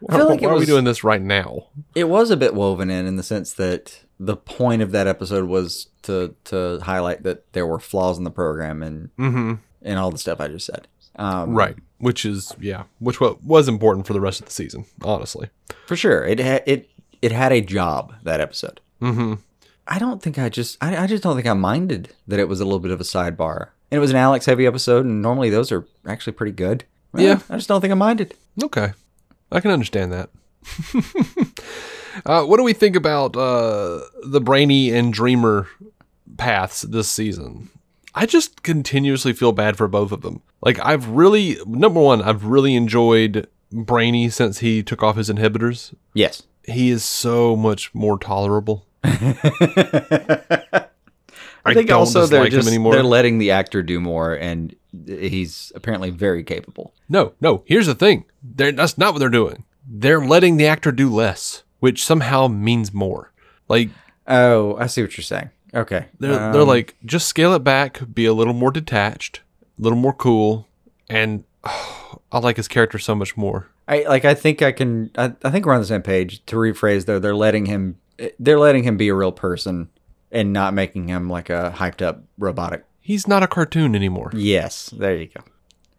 [0.00, 1.68] Why, feel like it why are we was- doing this right now?
[1.94, 5.48] It was a bit woven in in the sense that the point of that episode
[5.48, 9.54] was to to highlight that there were flaws in the program and mm-hmm.
[9.86, 10.86] And all the stuff I just said.
[11.16, 11.76] Um, Right.
[11.98, 15.48] Which is yeah, which what was important for the rest of the season, honestly.
[15.86, 16.24] For sure.
[16.24, 16.90] It had it
[17.22, 18.80] it had a job that episode.
[19.00, 19.34] Mm-hmm.
[19.88, 22.60] I don't think I just I, I just don't think I minded that it was
[22.60, 23.68] a little bit of a sidebar.
[23.90, 26.84] And it was an Alex heavy episode, and normally those are actually pretty good.
[27.16, 27.40] Eh, Yeah.
[27.48, 28.34] I just don't think I minded.
[28.62, 28.92] Okay.
[29.50, 30.28] I can understand that.
[32.26, 35.68] uh, what do we think about uh, the Brainy and Dreamer
[36.36, 37.70] paths this season?
[38.16, 40.42] I just continuously feel bad for both of them.
[40.62, 45.94] Like, I've really, number one, I've really enjoyed Brainy since he took off his inhibitors.
[46.14, 46.42] Yes.
[46.64, 48.86] He is so much more tolerable.
[49.04, 49.12] I
[51.74, 54.74] think don't also they're just they're letting the actor do more, and
[55.06, 56.94] he's apparently very capable.
[57.08, 57.62] No, no.
[57.66, 58.24] Here's the thing.
[58.42, 59.64] They're, that's not what they're doing.
[59.86, 63.32] They're letting the actor do less, which somehow means more.
[63.68, 63.90] Like
[64.28, 65.50] Oh, I see what you're saying.
[65.76, 69.42] Okay, they're they're Um, like just scale it back, be a little more detached,
[69.78, 70.66] a little more cool,
[71.08, 73.68] and I like his character so much more.
[73.88, 74.24] I like.
[74.24, 75.10] I think I can.
[75.16, 76.44] I, I think we're on the same page.
[76.46, 77.98] To rephrase, though, they're letting him.
[78.38, 79.88] They're letting him be a real person,
[80.32, 82.84] and not making him like a hyped up robotic.
[83.00, 84.32] He's not a cartoon anymore.
[84.34, 85.42] Yes, there you go.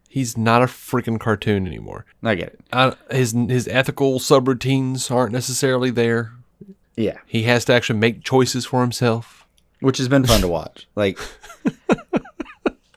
[0.09, 2.05] He's not a freaking cartoon anymore.
[2.23, 2.59] I get it.
[2.73, 6.33] Uh, his his ethical subroutines aren't necessarily there.
[6.97, 9.45] Yeah, He has to actually make choices for himself.
[9.81, 10.87] Which has been fun to watch.
[10.95, 11.19] Like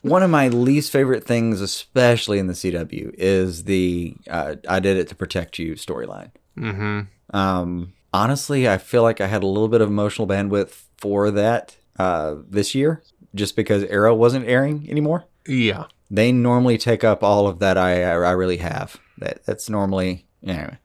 [0.03, 4.97] one of my least favorite things, especially in the CW, is the uh, "I did
[4.97, 6.31] it to protect you" storyline.
[6.57, 7.37] Mm-hmm.
[7.37, 11.77] Um, honestly, I feel like I had a little bit of emotional bandwidth for that
[11.99, 13.03] uh, this year,
[13.35, 15.25] just because Arrow wasn't airing anymore.
[15.47, 15.87] Yeah.
[16.11, 17.79] They normally take up all of that.
[17.79, 19.45] I I, I really have that.
[19.45, 20.79] That's normally anyway.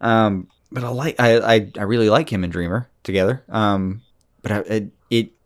[0.00, 3.42] Um, but I like I, I I really like him and Dreamer together.
[3.48, 4.02] Um,
[4.40, 4.90] but I, it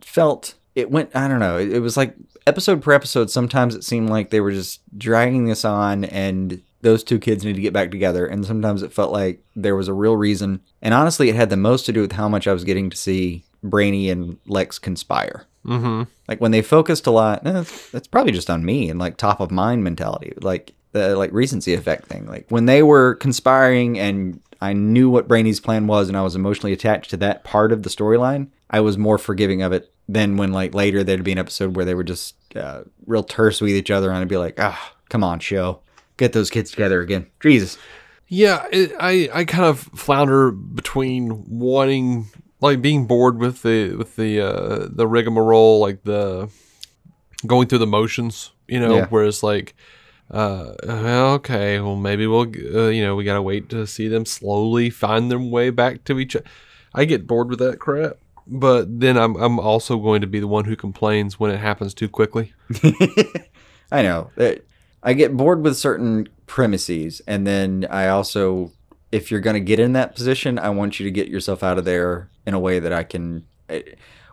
[0.06, 1.14] felt it went.
[1.14, 1.58] I don't know.
[1.58, 2.14] It, it was like
[2.46, 3.30] episode per episode.
[3.30, 6.62] Sometimes it seemed like they were just dragging this on and.
[6.82, 9.88] Those two kids need to get back together, and sometimes it felt like there was
[9.88, 10.60] a real reason.
[10.80, 12.96] And honestly, it had the most to do with how much I was getting to
[12.96, 15.46] see Brainy and Lex conspire.
[15.66, 16.02] Mm-hmm.
[16.28, 19.16] Like when they focused a lot, eh, that's, that's probably just on me and like
[19.16, 22.26] top of mind mentality, like the like recency effect thing.
[22.26, 26.36] Like when they were conspiring and I knew what Brainy's plan was and I was
[26.36, 30.36] emotionally attached to that part of the storyline, I was more forgiving of it than
[30.36, 33.70] when like later there'd be an episode where they were just uh, real terse with
[33.70, 35.80] each other and I'd be like, ah, come on, show,
[36.16, 37.76] get those kids together again, Jesus.
[38.28, 42.26] Yeah, it, I I kind of flounder between wanting
[42.60, 46.48] like being bored with the with the uh the rigmarole, like the
[47.46, 49.06] going through the motions, you know, Yeah.
[49.10, 49.74] whereas like
[50.30, 54.24] uh okay, well maybe we'll uh, you know, we got to wait to see them
[54.26, 56.46] slowly find their way back to each other.
[56.94, 58.16] I get bored with that crap.
[58.46, 61.94] But then I'm I'm also going to be the one who complains when it happens
[61.94, 62.52] too quickly.
[63.92, 64.30] I know.
[64.36, 64.64] that
[65.02, 68.72] I get bored with certain premises, and then I also,
[69.12, 71.78] if you're going to get in that position, I want you to get yourself out
[71.78, 73.82] of there in a way that I can, eh,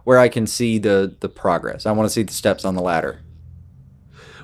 [0.03, 1.85] where I can see the the progress.
[1.85, 3.21] I want to see the steps on the ladder.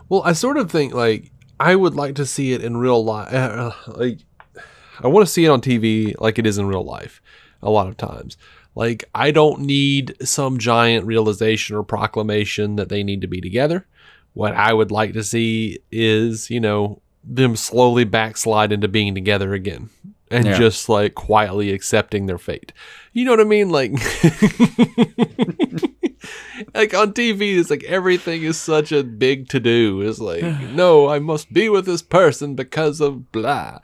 [0.07, 3.33] Well, I sort of think like I would like to see it in real life.
[3.33, 4.19] Uh, like
[5.01, 7.21] I want to see it on TV like it is in real life.
[7.61, 8.37] A lot of times,
[8.75, 13.85] like I don't need some giant realization or proclamation that they need to be together.
[14.33, 19.53] What I would like to see is, you know, them slowly backslide into being together
[19.53, 19.89] again
[20.31, 20.57] and Yeah.
[20.57, 22.71] just like quietly accepting their fate.
[23.11, 23.69] You know what I mean?
[23.69, 23.91] Like,
[26.73, 30.01] like on TV, it's like everything is such a big to do.
[30.01, 33.79] It's like, no, I must be with this person because of blah,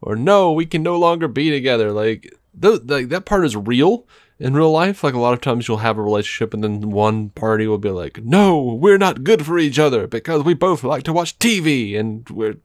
[0.00, 1.92] or no, we can no longer be together.
[1.92, 4.06] Like, th- like that part is real
[4.38, 5.04] in real life.
[5.04, 7.90] Like a lot of times, you'll have a relationship, and then one party will be
[7.90, 11.98] like, no, we're not good for each other because we both like to watch TV,
[11.98, 12.56] and we're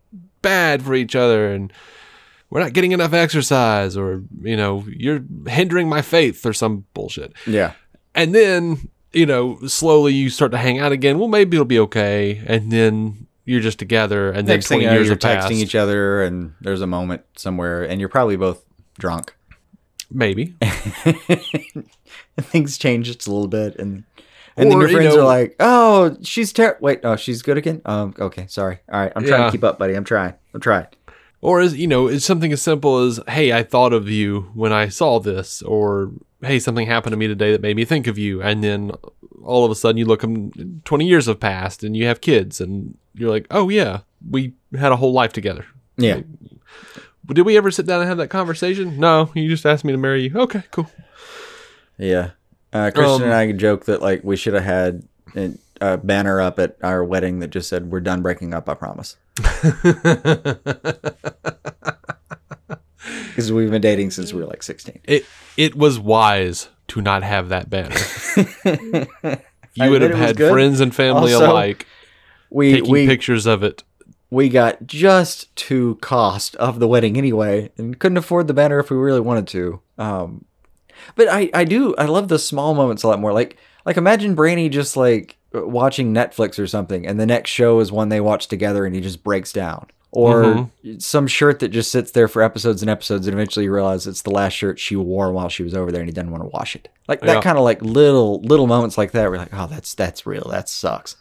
[0.41, 1.71] bad for each other, and
[2.49, 7.33] we're not getting enough exercise, or you know, you're hindering my faith, or some bullshit.
[7.45, 7.73] Yeah.
[8.15, 11.19] And then, you know, slowly you start to hang out again.
[11.19, 12.41] Well, maybe it'll be okay.
[12.47, 14.29] And then you're just together.
[14.29, 16.87] And then Next thing 20 you know, years you're texting each other, and there's a
[16.87, 18.63] moment somewhere, and you're probably both
[18.97, 19.35] drunk.
[20.11, 20.55] Maybe.
[22.39, 24.03] Things change just a little bit, and
[24.57, 27.41] and then Or, your you friends know- are like, "Oh, she's ter- wait, oh, she's
[27.41, 28.79] good again." Um, okay, sorry.
[28.91, 29.45] All right, I'm trying Yeah.
[29.47, 29.93] to keep up, buddy.
[29.95, 30.33] I'm trying.
[30.53, 30.87] I'm trying.
[31.41, 34.71] Or is you know, it's something as simple as, "Hey, I thought of you when
[34.73, 38.17] I saw this," or "Hey, something happened to me today that made me think of
[38.17, 38.91] you," and then
[39.43, 42.59] all of a sudden you look, and twenty years have passed, and you have kids,
[42.61, 45.65] and you're like, "Oh yeah, we had a whole life together."
[45.97, 46.21] Yeah.
[47.27, 48.99] Did we ever sit down and have that conversation?
[48.99, 50.37] No, you just asked me to marry you.
[50.37, 50.89] Okay, cool.
[51.97, 52.31] Yeah.
[52.73, 55.03] Uh, Christian Um, and I joke that like we should have had
[55.81, 58.69] a banner up at our wedding that just said, "We're done breaking up.
[58.69, 59.17] I promise."
[63.29, 64.99] Because we've been dating since we were like sixteen.
[65.03, 65.25] it
[65.57, 67.95] it was wise to not have that banner.
[68.65, 69.39] I
[69.73, 70.51] You would have had good.
[70.53, 71.85] friends and family Also, alike
[72.49, 73.83] We taking we pictures of it.
[74.35, 78.89] We got just to cost of the wedding anyway, and couldn't afford the banner if
[78.91, 79.79] we really wanted to.
[79.97, 80.45] Um,
[81.15, 83.33] but I I do I love the small moments a lot more.
[83.33, 87.91] Like like imagine Brainy just like watching Netflix or something, and the next show is
[87.91, 89.87] one they watch together, and he just breaks down.
[90.11, 90.99] Or Mm-hmm.
[90.99, 94.21] some shirt that just sits there for episodes and episodes, and eventually you realize it's
[94.21, 96.49] the last shirt she wore while she was over there, and he doesn't want to
[96.53, 96.87] wash it.
[97.09, 97.41] Like that Yeah.
[97.41, 99.29] kind of like little little moments like that.
[99.29, 100.47] We're like, oh, that's that's real.
[100.49, 101.17] That sucks.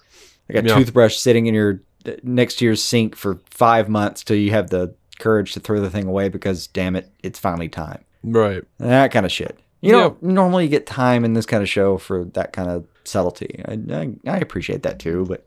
[0.48, 0.77] Like a Yeah.
[0.77, 1.81] toothbrush sitting in your
[2.22, 6.06] next year's sink for five months till you have the courage to throw the thing
[6.06, 8.04] away because damn it, it's finally time.
[8.22, 8.64] Right.
[8.78, 9.58] That kind of shit.
[9.80, 12.86] You know, normally you get time in this kind of show for that kind of
[13.04, 13.62] subtlety.
[13.68, 15.46] I, I, I appreciate that too, but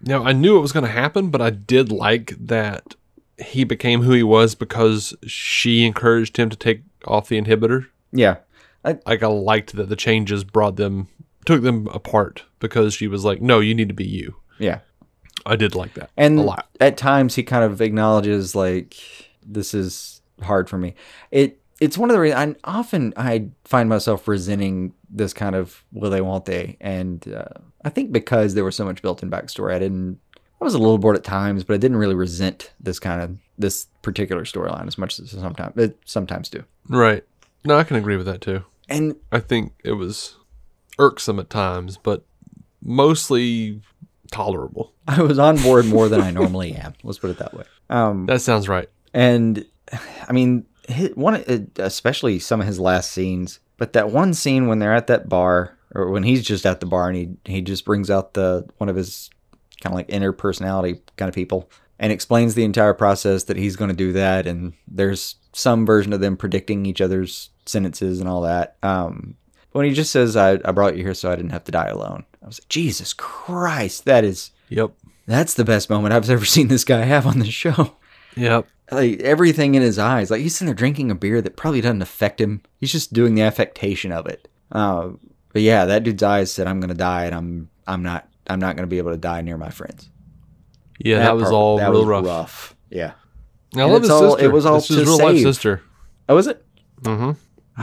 [0.00, 2.94] Now I knew it was going to happen, but I did like that
[3.36, 7.86] he became who he was because she encouraged him to take off the inhibitor.
[8.12, 8.36] yeah,
[8.82, 11.08] Like I liked that the changes brought them
[11.44, 14.80] took them apart because she was like, "No, you need to be you." yeah.
[15.48, 16.68] I did like that And a lot.
[16.80, 18.94] at times he kind of acknowledges like
[19.44, 20.94] this is hard for me.
[21.30, 25.84] It it's one of the reasons I often I find myself resenting this kind of
[25.92, 27.44] will they won't they, and uh,
[27.84, 30.18] I think because there was so much built-in backstory, I didn't.
[30.60, 33.38] I was a little bored at times, but I didn't really resent this kind of
[33.56, 36.64] this particular storyline as much as sometimes it sometimes do.
[36.88, 37.24] Right.
[37.64, 38.64] No, I can agree with that too.
[38.88, 40.34] And I think it was
[40.98, 42.24] irksome at times, but
[42.82, 43.80] mostly
[44.30, 44.92] tolerable.
[45.08, 46.94] I was on board more than I normally am.
[47.02, 47.64] Let's put it that way.
[47.90, 48.88] Um, That sounds right.
[49.14, 49.64] And
[50.28, 50.66] I mean,
[51.14, 51.44] one
[51.76, 55.76] especially some of his last scenes, but that one scene when they're at that bar,
[55.94, 58.88] or when he's just at the bar and he he just brings out the one
[58.88, 59.30] of his
[59.80, 63.76] kind of like inner personality kind of people and explains the entire process that he's
[63.76, 68.28] going to do that, and there's some version of them predicting each other's sentences and
[68.28, 68.76] all that.
[68.82, 69.36] Um,
[69.72, 71.88] when he just says, I, "I brought you here so I didn't have to die
[71.88, 74.92] alone," I was like, Jesus Christ, that is Yep.
[75.26, 77.96] that's the best moment I've ever seen this guy have on the show
[78.36, 78.66] Yep.
[78.90, 80.30] like everything in his eyes.
[80.30, 82.62] Like he's sitting there drinking a beer that probably doesn't affect him.
[82.78, 84.48] He's just doing the affectation of it.
[84.70, 85.10] Uh,
[85.52, 88.76] but yeah, that dude's eyes said, "I'm gonna die, and I'm I'm not I'm not
[88.76, 90.10] gonna be able to die near my friends."
[90.98, 92.74] Yeah, that, was part- all that real was rough.
[92.90, 93.12] Yeah.
[93.76, 94.44] I And love his all- sister.
[94.44, 95.82] it was all his real life sister.
[96.28, 96.64] Oh, was it?
[97.02, 97.32] Mm-hmm.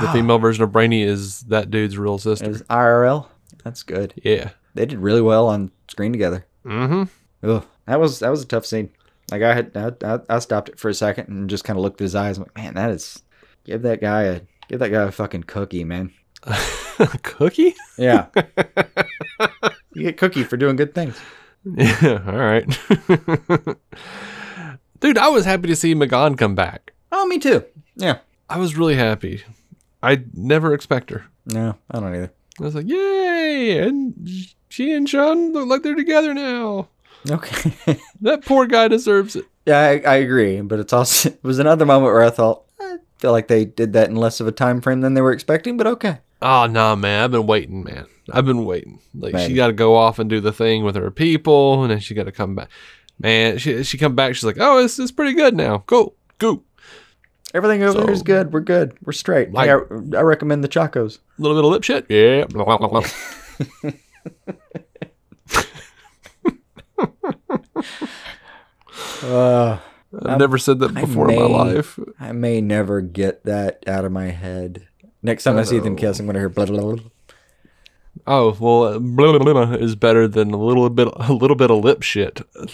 [0.01, 2.49] The female version of Brainy is that dude's real sister.
[2.49, 3.27] was IRL.
[3.63, 4.13] That's good.
[4.23, 4.51] yeah.
[4.73, 6.45] They did really well on screen together.
[6.65, 7.49] Mm-hmm.
[7.49, 8.91] Ugh, that was that was a tough scene.
[9.31, 9.71] Like I had
[10.03, 12.37] I, I, stopped it for a second and just kind of looked at his eyes.
[12.37, 13.23] I'm like, man, that is
[13.63, 16.11] give that guy a give that guy a fucking cookie, man.
[17.23, 17.75] Cookie?
[17.97, 18.27] Yeah.
[19.93, 21.19] you get cookie for doing good things.
[21.65, 22.21] Yeah.
[22.25, 22.65] All right.
[24.99, 26.93] Dude, I was happy to see M'gann come back.
[27.11, 27.65] Oh, me too.
[27.95, 28.19] Yeah.
[28.49, 29.43] I was really happy.
[30.05, 31.25] I never expect her.
[31.45, 32.31] No, I don't either.
[32.59, 33.79] I was like, yay!
[33.79, 34.29] And
[34.69, 36.89] she and Sean look like they're together now.
[37.29, 37.99] Okay.
[38.21, 39.45] That poor guy deserves it.
[39.65, 42.97] yeah, I, I agree, but it's also it was another moment where I thought I
[43.19, 45.77] feel like they did that in less of a time frame than they were expecting,
[45.77, 46.19] but okay.
[46.41, 47.23] Oh nah, man!
[47.23, 48.05] I've been waiting, man.
[48.31, 48.99] I've been waiting.
[49.13, 51.99] Like she got to go off and do the thing with her people, and then
[51.99, 52.69] she got to come back.
[53.19, 54.35] Man, she she come back.
[54.35, 55.83] She's like, "Oh, it's is pretty good now.
[55.87, 56.63] Go, go."
[57.55, 58.51] Everything over there is So- good.
[58.53, 58.97] We're good.
[59.03, 59.51] We're straight.
[59.53, 59.73] Like- I,
[60.17, 61.19] I recommend the Chacos.
[61.39, 62.05] A little bit of lip shit.
[62.09, 62.45] Yeah.
[62.45, 63.91] Blah, blah, blah, blah.
[69.23, 69.79] Uh,
[70.23, 71.99] I've never said that before in my life.
[72.19, 74.87] I may never get that out of my head.
[75.21, 77.03] Next time I see them kiss, I'm gonna hear blah blah blah.
[78.27, 81.83] Oh well, blah, blah, blah is better than a little bit a little bit of
[81.83, 82.41] lip shit.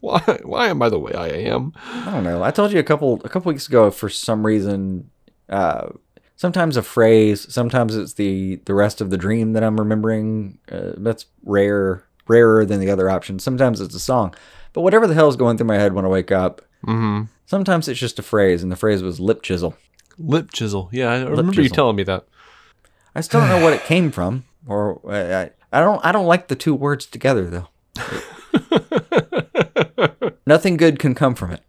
[0.00, 1.72] Why why am I the way I am?
[1.84, 2.42] I don't know.
[2.42, 3.90] I told you a couple a couple weeks ago.
[3.90, 5.10] For some reason,
[5.48, 5.88] uh,
[6.36, 10.58] sometimes a phrase, sometimes it's the the rest of the dream that I'm remembering.
[10.70, 13.42] Uh, that's rare, rarer than the other options.
[13.42, 14.34] Sometimes it's a song,
[14.72, 17.22] but whatever the hell is going through my head when I wake up, Mm-hmm.
[17.46, 19.74] sometimes it's just a phrase, and the phrase was lip chisel.
[20.18, 20.88] Lip chisel.
[20.92, 22.24] Yeah, I remember you telling me that.
[23.16, 26.48] I still don't know what it came from, or I, I, don't I don't like
[26.48, 27.68] the two words together though.
[30.46, 31.62] Nothing good can come from it.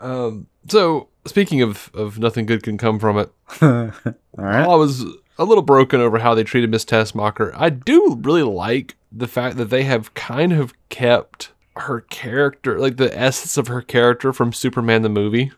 [0.00, 3.30] Um, so speaking of of nothing good can come from it,
[3.62, 3.92] All
[4.38, 4.66] right.
[4.66, 5.04] I was
[5.38, 7.52] a little broken over how they treated Miss Teschmacher.
[7.54, 12.96] I do really like the fact that they have kind of kept her character, like
[12.96, 15.52] the essence of her character from Superman the movie.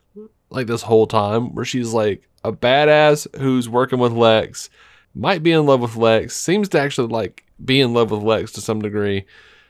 [0.50, 4.68] like this whole time where she's like a badass who's working with Lex,
[5.14, 8.52] might be in love with Lex, seems to actually like be in love with Lex
[8.52, 9.24] to some degree,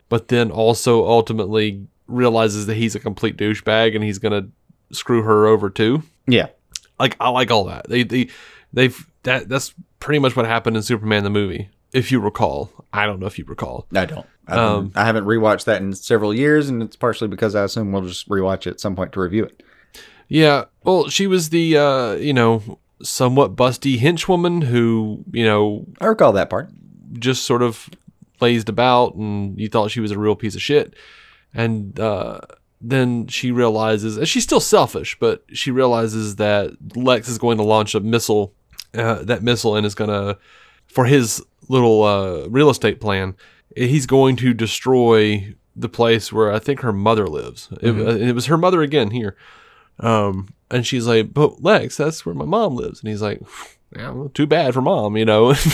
[0.09, 4.49] but then also ultimately realizes that he's a complete douchebag and he's gonna
[4.91, 6.03] screw her over too.
[6.27, 6.49] Yeah.
[6.99, 7.89] Like I like all that.
[7.89, 8.29] They they
[8.73, 12.71] they've that that's pretty much what happened in Superman the movie, if you recall.
[12.93, 13.87] I don't know if you recall.
[13.95, 14.27] I don't.
[14.47, 17.63] I, Um, haven't, I haven't rewatched that in several years, and it's partially because I
[17.65, 19.63] assume we'll just rewatch it at some point to review it.
[20.33, 26.07] Yeah, well, she was the uh, you know, somewhat busty henchwoman who, you know, I
[26.07, 26.71] recall that part.
[27.19, 27.91] just sort of
[28.41, 30.95] lazed about and you thought she was a real piece of shit.
[31.53, 32.41] And uh,
[32.81, 37.63] then she realizes, and she's still selfish, but she realizes that Lex is going to
[37.63, 38.55] launch a missile,
[38.95, 40.39] uh, that missile, and is going to,
[40.87, 43.37] for his little uh, real estate plan,
[43.77, 47.69] he's going to destroy the place where I think her mother lives.
[47.83, 49.37] It, uh, it was her mother again here.
[50.03, 53.01] Um, and she's like, but Lex, that's where my mom lives.
[53.01, 53.41] And he's like,
[53.95, 55.55] yeah, well, too bad for mom, you know?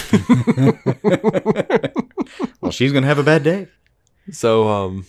[2.68, 3.68] Well, she's gonna have a bad day.
[4.31, 5.07] So, um,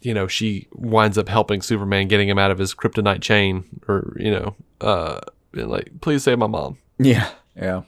[0.00, 4.16] you know, she winds up helping Superman, getting him out of his kryptonite chain, or
[4.18, 5.20] you know, uh,
[5.52, 6.78] being like, please save my mom.
[6.98, 7.82] Yeah, yeah.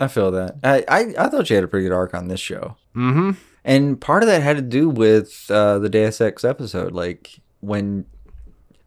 [0.00, 0.56] I feel that.
[0.64, 2.76] I, I, I thought she had a pretty good arc on this show.
[2.96, 3.32] Mm-hmm.
[3.66, 6.92] And part of that had to do with uh, the Deus Ex episode.
[6.92, 8.06] Like, when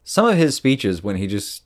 [0.08, 1.64] some of his speeches, when he just,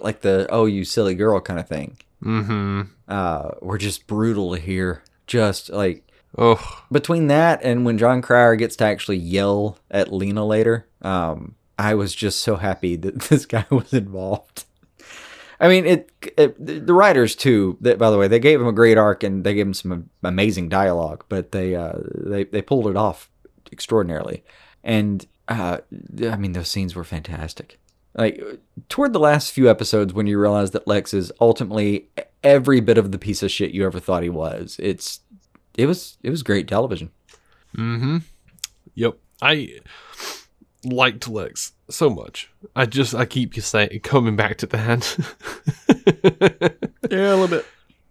[0.00, 2.82] like the, oh, you silly girl kind of thing, Mm-hmm.
[3.06, 5.02] uh, were just brutal to hear.
[5.26, 6.00] Just like,
[6.36, 11.54] Oh, between that and when Jon Cryer gets to actually yell at Lena later, um,
[11.78, 14.64] I was just so happy that this guy was involved.
[15.60, 16.56] I mean, it, it
[16.86, 17.78] the writers too.
[17.82, 20.10] That by the way, they gave him a great arc and they gave him some
[20.24, 23.30] amazing dialogue, but they uh, they they pulled it off
[23.70, 24.42] extraordinarily.
[24.82, 25.78] And uh,
[26.22, 27.78] I mean, those scenes were fantastic.
[28.14, 28.40] Like
[28.88, 32.08] toward the last few episodes, when you realize that Lex is ultimately
[32.44, 35.20] every bit of the piece of shit you ever thought he was, it's
[35.76, 37.10] it was it was great television.
[37.76, 38.18] mm-hmm.
[38.94, 39.18] Yep.
[39.42, 39.80] I
[40.84, 42.50] liked Lex so much.
[42.76, 45.18] I just I keep saying coming back to that.
[47.10, 47.66] Yeah, a little bit.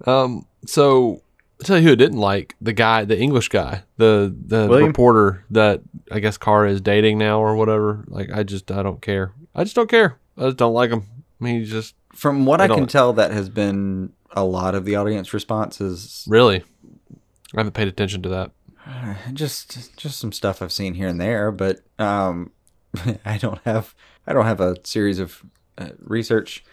[0.06, 1.22] Um, so
[1.64, 4.88] I'll tell you who I didn't like the guy, the English guy, the the William?
[4.88, 8.04] reporter that I guess Kara is dating now or whatever.
[8.08, 9.32] Like I just I don't care.
[9.56, 10.18] I just don't care.
[10.38, 11.06] I just don't like him.
[11.40, 14.76] I mean, he's just From what I I, can tell, that has been a lot
[14.76, 16.26] of the audience responses.
[16.28, 16.64] really.
[17.56, 18.52] I haven't paid attention to that.
[19.34, 22.52] Just just some stuff I've seen here and there, but um,
[23.26, 23.96] I don't have
[24.28, 25.42] I don't have a series of
[25.78, 26.66] uh, research.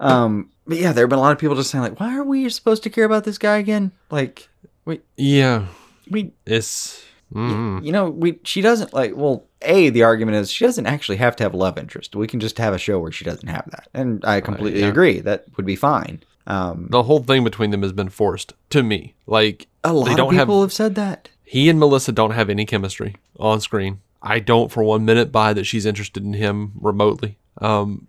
[0.00, 2.24] Um, but yeah, there have been a lot of people just saying like, "Why are
[2.24, 4.48] we supposed to care about this guy again?" Like,
[4.84, 5.66] we Yeah,
[6.10, 7.02] we it's.
[7.34, 11.16] Mm, you know we she doesn't like well a the argument is she doesn't actually
[11.16, 13.48] have to have a love interest we can just have a show where she doesn't
[13.48, 14.86] have that and i completely yeah.
[14.86, 18.82] agree that would be fine um the whole thing between them has been forced to
[18.82, 19.14] me.
[19.26, 22.32] Like a lot they of don't people have have said that he and Melissa don't
[22.32, 24.00] have any chemistry on screen.
[24.20, 27.38] I don't for one minute buy that she's interested in him remotely.
[27.58, 28.08] Um,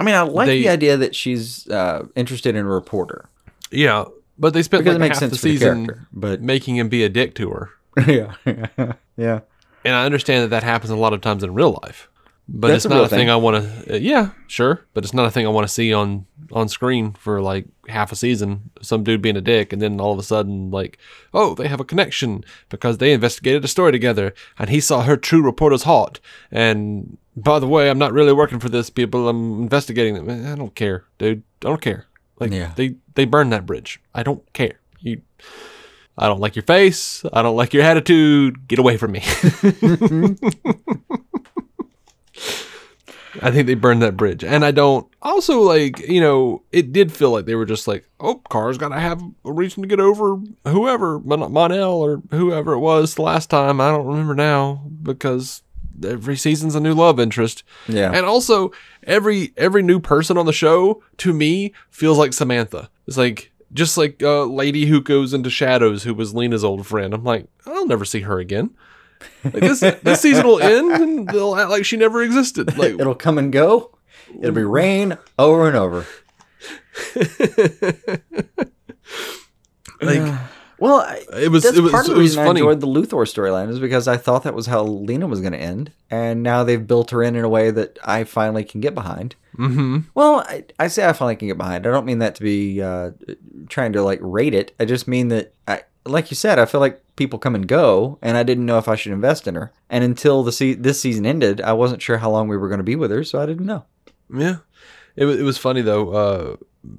[0.00, 3.28] i mean i like They- the idea that she's uh interested in a reporter
[3.70, 4.04] yeah,
[4.38, 7.08] but they spent because like half sense the for the but making him be a
[7.08, 7.70] dick to her.
[8.06, 8.34] yeah
[9.16, 9.40] yeah
[9.84, 12.08] And I understand that that happens a lot of times in real life,
[12.48, 13.30] but That's it's a not real a thing thing.
[13.30, 13.94] I want to.
[13.94, 17.12] Uh, yeah, sure, but it's not a thing I want to see on on screen
[17.14, 18.70] for like half a season.
[18.82, 20.98] Some dude being a dick, and then all of a sudden, like,
[21.34, 25.16] oh, they have a connection because they investigated a story together, and he saw her
[25.16, 26.20] true reporter's heart.
[26.52, 29.28] And by the way, I'm not really working for this people.
[29.28, 30.28] I'm investigating them.
[30.52, 31.42] I don't care, dude.
[31.64, 32.06] I don't care.
[32.40, 32.72] Like Yeah.
[32.76, 34.00] they they burned that bridge.
[34.14, 34.80] I don't care.
[35.00, 35.22] You.
[36.18, 37.24] I don't like your face.
[37.32, 38.66] I don't like your attitude.
[38.68, 39.20] Get away from me.
[43.42, 44.42] I think they burned that bridge.
[44.42, 48.08] And I don't also like, you know, it did feel like they were just like,
[48.18, 52.72] oh, Car's got to have a reason to get over whoever, Mon- Mon-El or whoever
[52.72, 53.78] it was the last time.
[53.78, 55.60] I don't remember now because
[56.04, 57.62] every season's a new love interest.
[57.88, 58.12] Yeah.
[58.12, 58.72] And also
[59.04, 62.90] every every new person on the show to me feels like Samantha.
[63.06, 67.14] It's like just like a lady who goes into shadows who was Lena's old friend.
[67.14, 68.74] I'm like, I'll never see her again.
[69.44, 72.76] Like this this season will end and they'll act like she never existed.
[72.76, 73.96] Like it'll come and go
[74.40, 76.06] it'll be rain over and over
[80.00, 80.40] like
[80.78, 82.60] well I, it was that's it was part of the reason funny.
[82.60, 85.52] I enjoyed the Luthor storyline is because I thought that was how Lena was going
[85.52, 88.80] to end, and now they've built her in in a way that I finally can
[88.80, 89.34] get behind.
[89.56, 90.00] mm-hmm.
[90.14, 91.86] Well, I, I say I finally can get behind.
[91.86, 93.12] I don't mean that to be uh,
[93.68, 94.74] trying to like rate it.
[94.78, 98.18] I just mean that, I, like you said, I feel like people come and go,
[98.20, 99.72] and I didn't know if I should invest in her.
[99.88, 102.78] And until the se- this season ended, I wasn't sure how long we were going
[102.78, 103.84] to be with her, so I didn't know.
[104.32, 104.58] Yeah.
[105.16, 106.10] It was it was funny though.
[106.10, 106.56] Uh,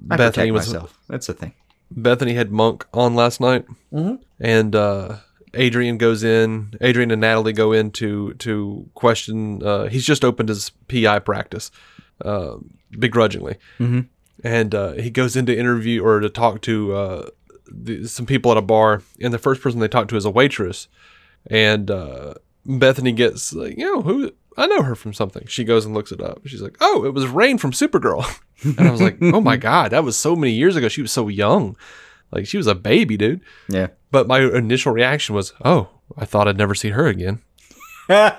[0.09, 0.97] I Bethany was myself.
[1.07, 1.53] That's the thing.
[1.91, 3.65] Bethany had Monk on last night,
[4.39, 5.17] and uh,
[5.53, 6.73] Adrian goes in.
[6.81, 9.63] Adrian and Natalie go in to to question.
[9.63, 11.71] Uh, he's just opened his PI practice,
[12.23, 12.57] uh,
[12.91, 13.57] begrudgingly,
[14.43, 17.29] and uh, he goes in to interview or to talk to uh,
[17.71, 19.01] the, some people at a bar.
[19.21, 20.87] And the first person they talk to is a waitress,
[21.49, 22.33] and uh,
[22.65, 25.45] Bethany gets like, you know, who I know her from something.
[25.47, 26.41] She goes and looks it up.
[26.45, 28.25] She's like, oh, it was Reign from Supergirl.
[28.63, 30.87] and I was like, oh my god, that was so many years ago.
[30.87, 31.77] She was so young,
[32.31, 33.41] like she was a baby, dude.
[33.69, 33.87] Yeah.
[34.09, 37.41] But my initial reaction was, oh, I thought I'd never see her again.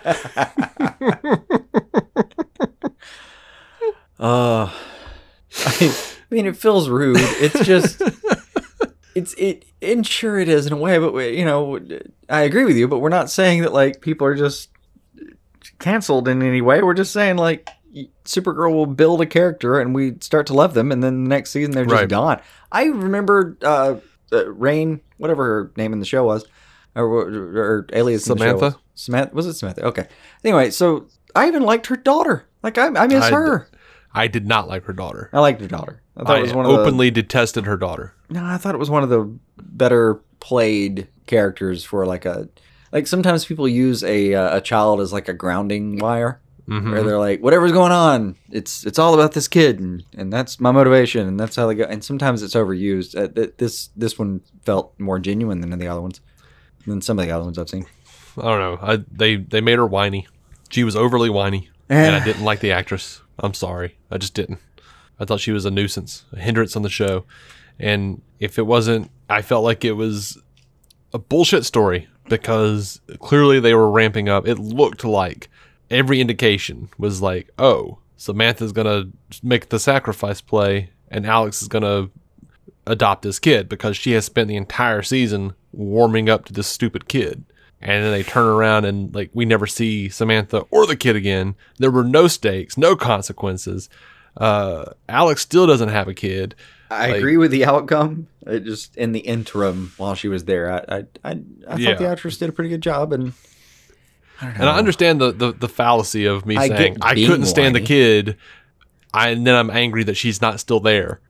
[4.19, 4.71] Uh,
[5.67, 5.95] I
[6.31, 7.19] mean, it feels rude.
[7.21, 8.03] It's just,
[9.15, 9.65] it's it.
[9.81, 11.79] And sure, it is in a way, but we, you know,
[12.29, 12.89] I agree with you.
[12.89, 14.71] But we're not saying that like people are just
[15.79, 16.83] canceled in any way.
[16.83, 17.69] We're just saying like
[18.25, 21.51] Supergirl will build a character and we start to love them, and then the next
[21.51, 22.09] season they're just Right.
[22.09, 22.41] gone.
[22.71, 23.97] I remember uh,
[24.33, 26.45] uh, Reign, whatever her name in the show was,
[26.95, 28.65] or, or alias the Samantha?
[28.65, 28.75] was.
[28.95, 29.85] Samantha was it Samantha?
[29.87, 30.07] Okay.
[30.45, 32.47] Anyway, so I even liked her daughter.
[32.63, 33.69] Like I, I miss I- her.
[34.15, 35.29] I did not like her daughter.
[35.33, 36.03] I liked her daughter.
[36.17, 38.15] I thought I it was one of openly detested her daughter.
[38.31, 42.49] No, I thought it was one of the better played characters for like a.
[42.93, 46.91] Like sometimes people use a uh, a child as like a grounding wire, Mhm.
[46.93, 50.59] where they're like, whatever's going on, it's it's all about this kid, and, and that's
[50.61, 51.85] my motivation, and that's how they go.
[51.85, 53.17] And sometimes it's overused.
[53.17, 56.21] Uh, th- this this one felt more genuine than the other ones,
[56.87, 57.87] than some of the other ones I've seen.
[58.37, 58.79] I don't know.
[58.81, 60.27] I, they they made her whiny.
[60.71, 63.21] She was overly whiny, and I didn't like the actress.
[63.39, 64.59] I'm sorry, I just didn't.
[65.21, 67.25] I thought she was a nuisance, a hindrance on the show,
[67.79, 70.39] and if it wasn't, I felt like it was
[71.15, 74.47] a bullshit story because clearly they were ramping up.
[74.47, 75.49] It looked like
[75.91, 79.11] every indication was like, oh, Samantha's gonna
[79.43, 82.11] make the sacrifice play, and Alex is gonna
[82.87, 87.09] adopt this kid because she has spent the entire season warming up to this stupid
[87.09, 87.45] kid.
[87.81, 91.55] And then they turn around and like we never see Samantha or the kid again.
[91.79, 93.89] There were no stakes, no consequences.
[94.37, 96.57] Uh, Alex still doesn't have a kid.
[96.91, 98.29] I Like- agree with the outcome.
[98.47, 101.31] It just in the interim while she was there, I I I,
[101.69, 101.91] I Yeah.
[101.91, 103.33] thought the actress did a pretty good job, and
[104.41, 107.81] And I understand the, the, the fallacy of me I saying I couldn't stand the
[107.81, 108.37] kid,
[109.13, 111.21] I, and then I'm angry that she's not still there,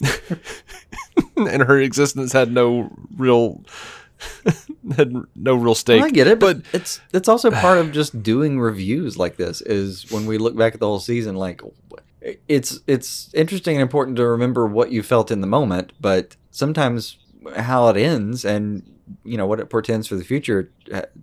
[1.36, 3.62] and her existence had no real
[4.96, 5.98] had no real stake.
[6.00, 9.36] Well, I get it, but, but it's it's also part of just doing reviews like
[9.36, 9.60] this.
[9.60, 11.60] Is when we look back at the whole season, like
[12.48, 17.18] it's it's interesting and important to remember what you felt in the moment, but sometimes
[17.56, 18.82] how it ends and
[19.24, 20.70] you know what it portends for the future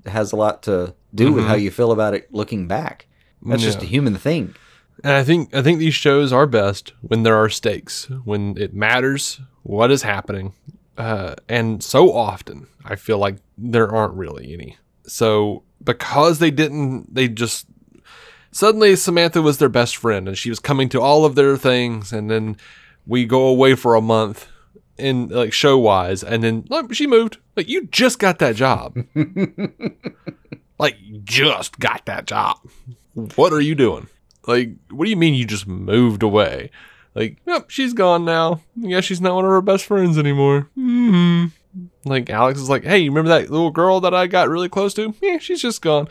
[0.05, 1.47] has a lot to do with Mhm.
[1.47, 3.07] how you feel about it looking back.
[3.45, 4.55] That's just a human thing.
[5.03, 8.73] And I think I think these shows are best when there are stakes, when it
[8.73, 10.53] matters what is happening.
[10.97, 14.77] Uh, and so often, I feel like there aren't really any.
[15.05, 17.67] So because they didn't, they just
[18.55, 22.13] suddenly Samantha was their best friend, and she was coming to all of their things,
[22.13, 22.55] and then
[23.05, 24.47] we go away for a month
[24.97, 27.37] in like show wise, and then like, she moved.
[27.57, 28.97] Like you just got that job,
[30.79, 32.57] like just got that job.
[33.35, 34.07] What are you doing?
[34.47, 36.69] Like, what do you mean you just moved away?
[37.13, 38.61] Like, yep, she's gone now.
[38.75, 40.69] Yeah, she's not one of her best friends anymore.
[40.75, 41.45] hmm
[42.03, 44.93] Like, Alex is like, hey, you remember that little girl that I got really close
[44.95, 45.13] to?
[45.21, 46.07] Yeah, she's just gone.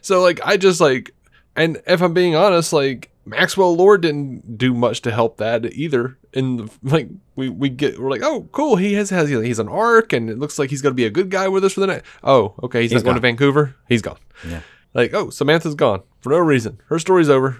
[0.00, 1.12] So, like, I just like,
[1.56, 6.16] and if I'm being honest, like, Maxwell Lord didn't do much to help that either.
[6.32, 8.76] And like, we, we get, we're like, oh, cool.
[8.76, 11.10] He has, has, he's an arc and it looks like he's going to be a
[11.10, 12.02] good guy with us for the night.
[12.24, 12.82] Oh, okay.
[12.82, 13.20] He's, He's not going to.
[13.20, 13.74] Vancouver.
[13.88, 14.18] He's gone.
[14.48, 14.60] Yeah.
[14.94, 16.80] Like, oh, Samantha's gone for no reason.
[16.86, 17.58] Her story's over.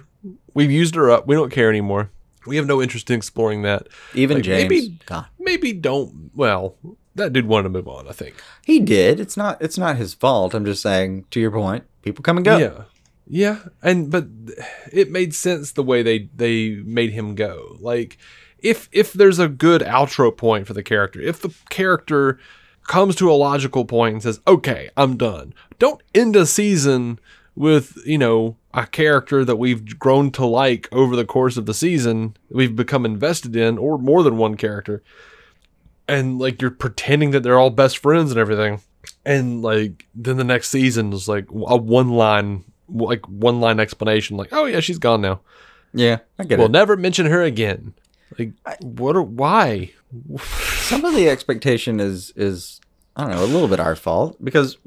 [0.53, 1.27] We've used her up.
[1.27, 2.09] We don't care anymore.
[2.47, 3.87] We have no interest in exploring that.
[4.15, 4.99] Even Like, James, maybe-
[5.39, 6.31] Maybe don't.
[6.33, 6.75] Well,
[7.15, 8.07] that dude wanted to move on.
[8.07, 8.35] I think.
[8.65, 9.19] he did.
[9.19, 10.53] It's not it's not his fault.
[10.53, 11.25] I'm just saying.
[11.31, 12.57] To your point, people come and go.
[12.57, 12.83] Yeah,
[13.29, 14.27] yeah, and but
[14.91, 17.77] it made sense the way they they made him go.
[17.79, 18.17] Like,
[18.57, 22.39] if if there's a good outro point for the character, if the character
[22.87, 27.19] comes to a logical point and says, "Okay, I'm done," don't end a season
[27.55, 31.73] with you know a character that we've grown to like over the course of the
[31.73, 35.03] season, we've become invested in, or more than one character,
[36.07, 38.81] and like you're pretending that they're all best friends and everything,
[39.23, 44.37] and like then the next season is like a one line, like one line explanation,
[44.37, 45.41] like, "Oh yeah, she's gone now.
[45.93, 46.59] Yeah, I get it.
[46.59, 47.93] We'll never mention her again."
[48.37, 49.15] Like, what?
[49.15, 49.91] Are, why?
[50.39, 52.79] some of the expectation is is
[53.15, 54.77] I don't know a little bit our fault because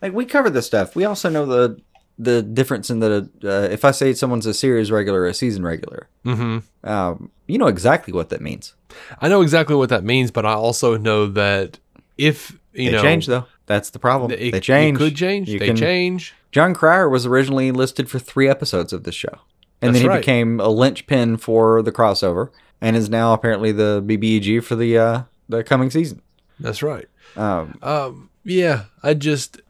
[0.00, 0.94] like we cover this stuff.
[0.96, 1.80] We also know the
[2.18, 5.62] the difference in the uh, if I say someone's a series regular or a season
[5.64, 6.88] regular, Mm-hmm.
[6.88, 8.74] um, you know exactly what that means.
[9.20, 11.78] I know exactly what that means, but I also know that
[12.18, 13.46] if you they know, change though.
[13.66, 14.30] That's the problem.
[14.32, 14.98] it- they change.
[14.98, 15.48] could change.
[15.48, 16.34] You they can- change.
[16.50, 19.38] Jon Cryer was originally listed for three episodes of this show,
[19.80, 20.20] and That's then he right.
[20.20, 22.50] became a linchpin for the crossover,
[22.80, 26.20] and is now apparently the BBEG for the uh, the coming season.
[26.60, 27.06] That's right.
[27.36, 29.60] Um, Um, yeah, I just,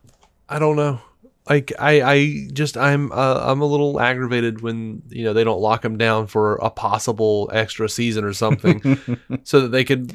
[0.48, 1.00] I don't know.
[1.48, 5.60] Like I, I just, I'm, uh, I'm a little aggravated when you know they don't
[5.60, 8.98] lock him down for a possible extra season or something,
[9.44, 10.12] so that they could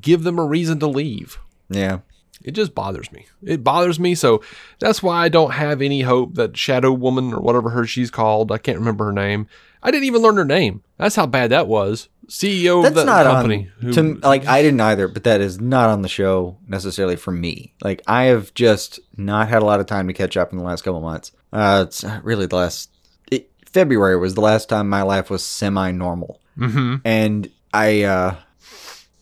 [0.00, 1.38] give them a reason to leave.
[1.70, 1.98] yeah,
[2.44, 3.26] It just bothers me.
[3.42, 4.14] It bothers me.
[4.14, 4.42] So
[4.78, 8.52] that's why I don't have any hope that Shadow Woman or whatever her she's called.
[8.52, 9.48] I can't remember her name.
[9.82, 10.82] I didn't even learn her name.
[10.98, 12.08] That's how bad that was.
[12.28, 13.70] CEO that's of the not company.
[13.84, 13.92] on.
[13.92, 17.72] To, like I didn't either, but that is not on the show necessarily for me.
[17.82, 20.64] Like I have just not had a lot of time to catch up in the
[20.64, 21.32] last couple months.
[21.52, 22.90] Uh, it's really the last.
[23.30, 26.40] It, February was the last time my life was semi-normal.
[26.56, 28.36] hmm and I, uh,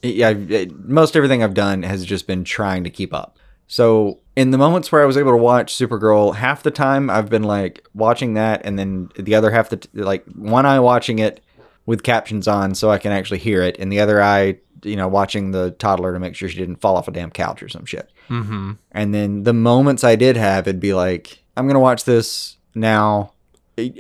[0.05, 3.39] yeah, most everything I've done has just been trying to keep up.
[3.67, 7.31] So in the moments where I was able to watch Supergirl, half the time I've
[7.31, 11.19] been like watching that, and then the other half the t- like one eye watching
[11.19, 11.43] it
[11.87, 15.09] with captions on so I can actually hear it, and the other eye, you know,
[15.09, 17.87] watching the toddler to make sure she didn't fall off a damn couch or some
[17.87, 18.11] shit.
[18.29, 22.57] hmm And then the moments I did have, it'd be like, I'm gonna watch this
[22.75, 23.33] now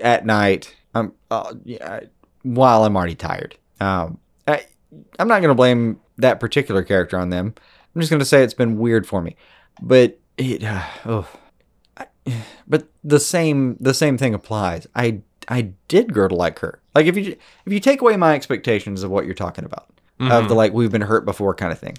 [0.02, 0.74] at night.
[0.94, 2.00] I'm uh, yeah,
[2.42, 3.56] while I'm already tired.
[3.80, 4.18] Um,
[5.18, 7.54] I'm not gonna blame that particular character on them.
[7.94, 9.36] I'm just gonna say it's been weird for me.
[9.82, 11.28] But it, uh, oh,
[11.96, 12.06] I,
[12.66, 14.86] but the same the same thing applies.
[14.94, 16.80] I I did grow to like her.
[16.94, 17.36] Like if you
[17.66, 19.88] if you take away my expectations of what you're talking about,
[20.20, 21.96] of the like we've been hurt before kind of thing.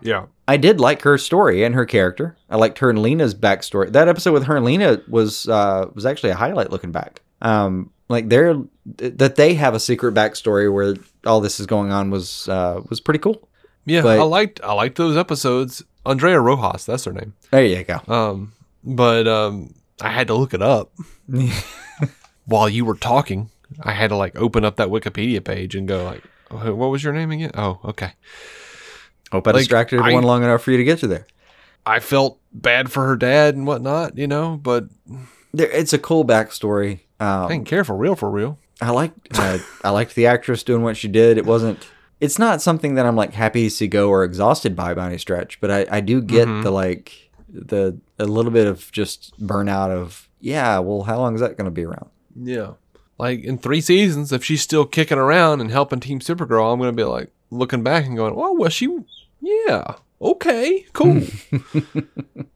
[0.00, 0.26] Yeah.
[0.46, 2.36] I did like her story and her character.
[2.50, 3.90] I liked her and Lena's backstory.
[3.90, 7.22] That episode with her and Lena was uh, was actually a highlight looking back.
[7.40, 8.56] Um, like they're
[8.96, 10.94] that they have a secret backstory where
[11.26, 13.48] all this is going on was uh, was pretty cool.
[13.86, 15.82] Yeah, But- I liked I liked those episodes.
[16.06, 17.32] Andrea Rojas, that's her name.
[17.50, 18.00] There you go.
[18.08, 18.52] Um,
[18.84, 20.92] but um, I had to look it up
[22.46, 23.50] while you were talking.
[23.82, 27.02] I had to like open up that Wikipedia page and go like, "Oh, "What was
[27.02, 28.12] your name again?" Oh, okay.
[29.32, 31.26] Hope I Like, distracted I- everyone long enough for you to get to there.
[31.86, 34.84] I felt bad for her dad and whatnot, you know, but
[35.52, 37.00] There, it's a cool backstory.
[37.20, 38.58] I Um, didn't care for real, for real.
[38.80, 41.38] I liked uh, I liked the actress doing what she did.
[41.38, 41.88] It wasn't.
[42.20, 45.18] It's not something that I'm like happy to see go or exhausted by by any
[45.18, 46.62] stretch, but I, I do get Mm-hmm.
[46.62, 50.78] the like the a little bit of just burnout of yeah.
[50.80, 52.08] Well, how long is that going to be around?
[52.34, 52.72] Yeah.
[53.18, 56.92] Like in three seasons, if she's still kicking around and helping Team Supergirl, I'm gonna
[56.92, 58.88] be like looking back and going, "Oh, well, she,
[59.40, 61.22] yeah, okay, cool."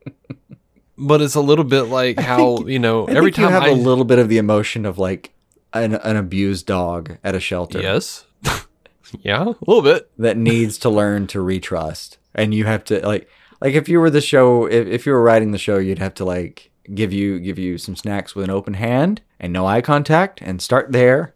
[0.98, 3.68] but it's a little bit like how you know I every time you have I
[3.68, 5.32] a little bit of the emotion of like
[5.72, 8.24] an, an abused dog at a shelter yes,
[9.22, 10.10] yeah, a little bit.
[10.18, 13.28] that needs to learn to retrust, and you have to like
[13.60, 16.14] like if you were the show if, if you were writing the show, you'd have
[16.14, 19.80] to like give you give you some snacks with an open hand and no eye
[19.80, 21.34] contact, and start there.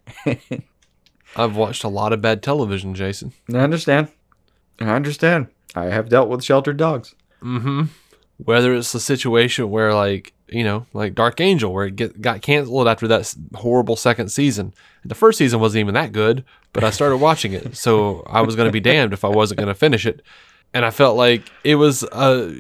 [1.37, 3.33] I've watched a lot of bad television, Jason.
[3.53, 4.09] I understand.
[4.81, 5.47] I understand.
[5.75, 7.15] I have dealt with sheltered dogs.
[7.43, 7.85] Mm-hmm.
[8.45, 12.43] Whether it's a situation where, like, you know, like Dark Angel, where it get, got
[12.43, 14.75] canceled after that horrible second season.
[15.05, 18.55] The first season wasn't even that good, but I started watching it, so I was
[18.57, 20.23] going to be damned if I wasn't going to finish it.
[20.75, 22.51] And I felt like it was a,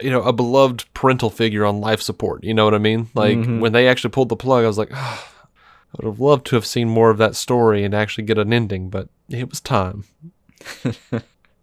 [0.00, 2.44] you know, a beloved parental figure on life support.
[2.44, 3.08] You know what I mean?
[3.14, 5.32] Like when they actually pulled the plug, I was like, "Ah,
[5.92, 8.52] I would have loved to have seen more of that story and actually get an
[8.52, 10.04] ending, but it was time.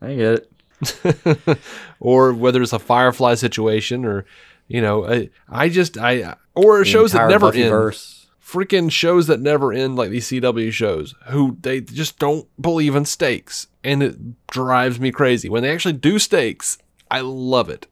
[0.02, 0.52] I get it.
[2.00, 4.26] or whether it's a Firefly situation, or
[4.68, 7.72] you know, I, I just I or The shows that never end.
[8.44, 13.06] Freaking shows that never end, like these CW shows, who they just don't believe in
[13.06, 16.80] stakes, and it drives me crazy when they actually do stakes.
[17.12, 17.86] I love it.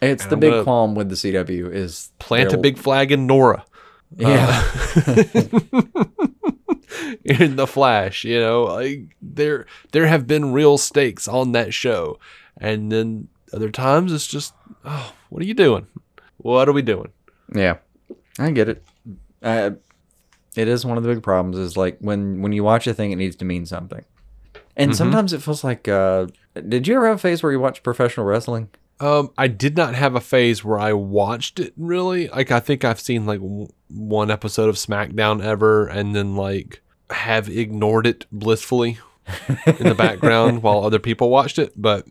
[0.00, 3.26] It's And the I'm big qualm with the CW is Plant a big flag in
[3.26, 3.64] Nora.
[4.16, 4.64] Yeah.
[7.24, 12.18] in the Flash, you know, like there there have been real stakes on that show,
[12.56, 14.54] and then other times it's just,
[14.84, 15.86] oh, what are you doing?
[16.38, 17.12] What are we doing?
[17.54, 17.76] Yeah,
[18.38, 18.84] I get it.
[19.42, 19.72] Uh,
[20.56, 21.58] it is one of the big problems.
[21.58, 24.04] Is like when when you watch a thing, it needs to mean something,
[24.76, 25.88] and sometimes it feels like.
[25.88, 26.26] Uh,
[26.68, 28.70] did you ever have a phase where you watched professional wrestling?
[28.98, 32.28] Um, I did not have a phase where I watched it really.
[32.28, 33.40] Like I think I've seen like
[33.90, 36.80] one episode of SmackDown ever, and then like
[37.10, 38.98] have ignored it blissfully
[39.66, 41.72] in the background while other people watched it.
[41.76, 42.06] But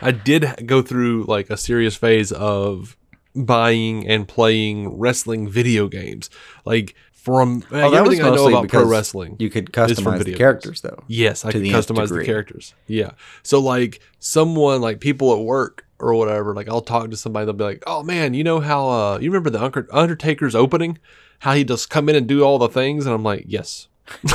[0.00, 2.96] I did go through like a serious phase of
[3.34, 6.30] buying and playing wrestling video games.
[6.64, 9.36] Like from Oh, that was everything I know about pro wrestling.
[9.38, 11.04] You could customize the characters though.
[11.08, 12.74] Yes, I could customize the characters.
[12.86, 13.12] Yeah.
[13.42, 17.54] So like someone like people at work or whatever, like I'll talk to somebody, they'll
[17.54, 20.98] be like, "Oh man, you know how uh you remember the Undertaker's opening?
[21.40, 23.88] How he just come in and do all the things?" And I'm like, "Yes."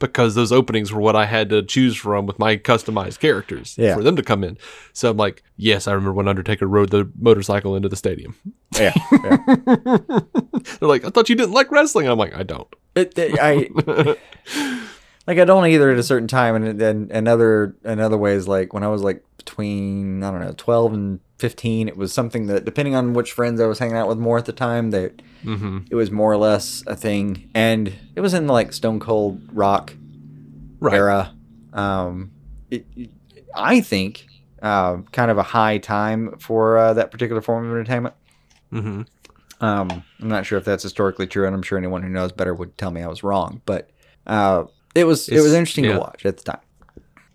[0.00, 3.94] because those openings were what I had to choose from with my customized characters Yeah.
[3.94, 4.58] for them to come in.
[4.92, 8.34] So I'm like, "Yes, I remember when Undertaker rode the motorcycle into the stadium."
[8.78, 8.92] Yeah.
[9.12, 9.36] yeah.
[10.80, 13.68] They're like, "I thought you didn't like wrestling." I'm like, "I don't." It, it- I
[15.28, 18.72] like I don't either at a certain time, and then another another way is like
[18.72, 22.64] when I was like between I don't know twelve and fifteen, it was something that
[22.64, 25.78] depending on which friends I was hanging out with more at the time, that Mm-hmm.
[25.88, 29.40] it was more or less a thing, and it was in the like Stone Cold
[29.52, 29.94] Rock
[30.80, 30.94] Right.
[30.94, 31.32] era.
[31.72, 32.32] Um,
[32.72, 33.10] it, it-
[33.54, 34.26] I think
[34.60, 38.14] uh, kind of a high time for uh, that particular form of entertainment.
[38.72, 39.02] Mm-hmm.
[39.64, 42.52] Um, I'm not sure if that's historically true, and I'm sure anyone who knows better
[42.54, 43.62] would tell me I was wrong.
[43.64, 43.90] But
[44.26, 44.64] uh,
[44.98, 45.94] it was it was interesting yeah.
[45.94, 46.60] to watch at the time,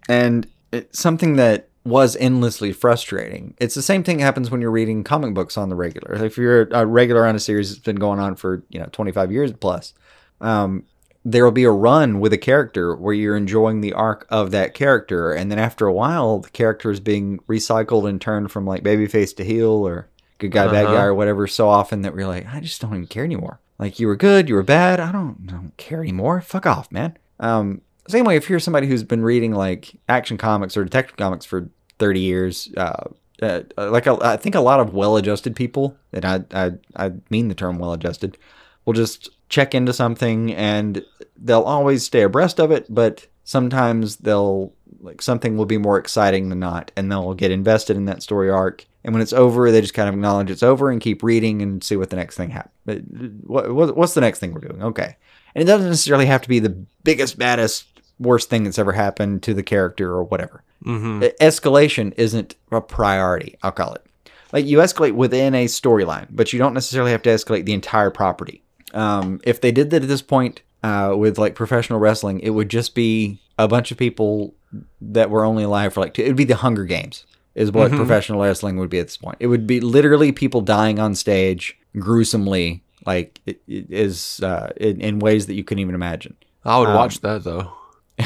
[0.09, 3.55] and it's something that was endlessly frustrating.
[3.59, 6.23] It's the same thing that happens when you're reading comic books on the regular.
[6.23, 9.31] If you're a regular on a series that's been going on for you know 25
[9.31, 9.93] years plus,
[10.41, 10.85] um,
[11.25, 14.73] there will be a run with a character where you're enjoying the arc of that
[14.73, 18.83] character, and then after a while, the character is being recycled and turned from like
[18.83, 20.07] babyface to heel or
[20.39, 20.95] good guy, bad Uh-huh.
[20.95, 23.59] guy, or whatever, so often that we're like, I just don't even care anymore.
[23.79, 24.99] Like you were good, you were bad.
[24.99, 26.39] I don't, I don't care anymore.
[26.41, 27.17] Fuck off, man.
[27.39, 31.45] Um, same way if you're somebody who's been reading like action comics or detective comics
[31.45, 31.69] for
[31.99, 33.05] 30 years, uh,
[33.41, 37.47] uh, like a, I think a lot of well-adjusted people, and I, I, I mean
[37.47, 38.37] the term well-adjusted,
[38.85, 41.03] will just check into something and
[41.37, 46.49] they'll always stay abreast of it, but sometimes they'll like something will be more exciting
[46.49, 48.85] than not, and they'll get invested in that story arc.
[49.03, 51.83] And when it's over, they just kind of acknowledge it's over and keep reading and
[51.83, 53.41] see what the next thing happens.
[53.43, 54.81] What, what, what's the next thing we're doing?
[54.81, 55.17] Okay,
[55.55, 57.85] and it doesn't necessarily have to be the biggest, baddest,
[58.19, 60.63] worst thing that's ever happened to the character or whatever.
[60.85, 61.23] Mm-hmm.
[61.41, 63.57] Escalation isn't a priority.
[63.63, 64.05] I'll call it.
[64.51, 68.11] Like you escalate within a storyline, but you don't necessarily have to escalate the entire
[68.11, 68.61] property.
[68.93, 72.69] Um, if they did that at this point uh, with like professional wrestling, it would
[72.69, 74.53] just be a bunch of people
[75.01, 76.23] that were only alive for like two.
[76.23, 77.25] It would be the Hunger Games,
[77.55, 79.37] is what professional wrestling would be at this point.
[79.39, 85.01] It would be literally people dying on stage gruesomely, like it, it is uh, in,
[85.01, 86.35] in ways that you couldn't even imagine.
[86.63, 87.71] I would Um, watch that though.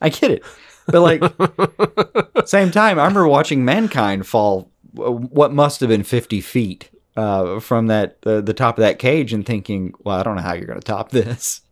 [0.00, 0.44] I get it,
[0.86, 1.22] but like
[2.46, 7.60] same time, I remember watching Mankind fall uh, what must have been fifty feet uh,
[7.60, 10.52] from that uh, the top of that cage, and thinking, "Well, I don't know how
[10.54, 11.62] you're going to top this."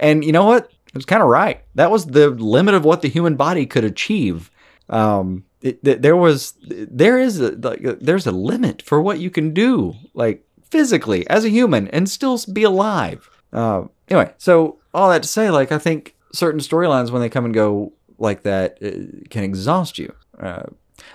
[0.00, 0.64] And you know what?
[0.88, 1.60] It was kind of right.
[1.74, 4.50] That was the limit of what the human body could achieve.
[4.88, 9.30] Um, it, th- there was, there is a, like, there's a limit for what you
[9.30, 10.43] can do, like
[10.74, 13.30] physically as a human, and still be alive.
[13.52, 17.44] Uh, anyway, so all that to say, like, I think certain storylines when they come
[17.44, 18.90] and go like that uh,
[19.30, 20.12] can exhaust you.
[20.40, 20.64] Uh,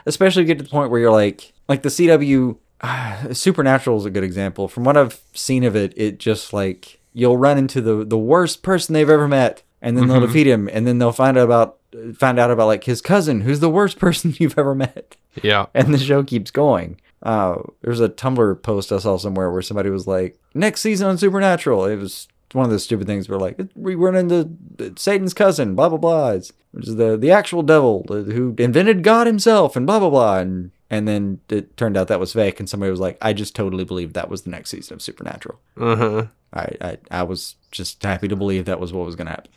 [0.06, 4.10] especially get to the point where you're like, like the CW, uh, Supernatural is a
[4.10, 4.70] good example.
[4.70, 8.64] From what I've seen of it, it just like you'll run into the the worst
[8.64, 11.78] person they've ever met, and then they'll defeat him, and then they'll find out about
[12.16, 15.66] find out about like his cousin, who's the worst person you've ever met Yeah.
[15.74, 17.02] and the show keeps going.
[17.22, 21.18] Uh, there's a Tumblr post I saw somewhere where somebody was like, "Next season on
[21.18, 24.50] Supernatural." It was one of those stupid things where like we run into
[24.98, 29.28] Satan's cousin, blah blah blah, it's- which is the the actual devil who invented God
[29.28, 32.70] himself, and blah blah blah, and and then it turned out that was fake, and
[32.70, 35.96] somebody was like, "I just totally believed that was the next season of Supernatural." Uh
[35.96, 36.26] huh.
[36.54, 39.52] I I, I was just happy to believe that was what was going to happen.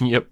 [0.00, 0.26] Yep.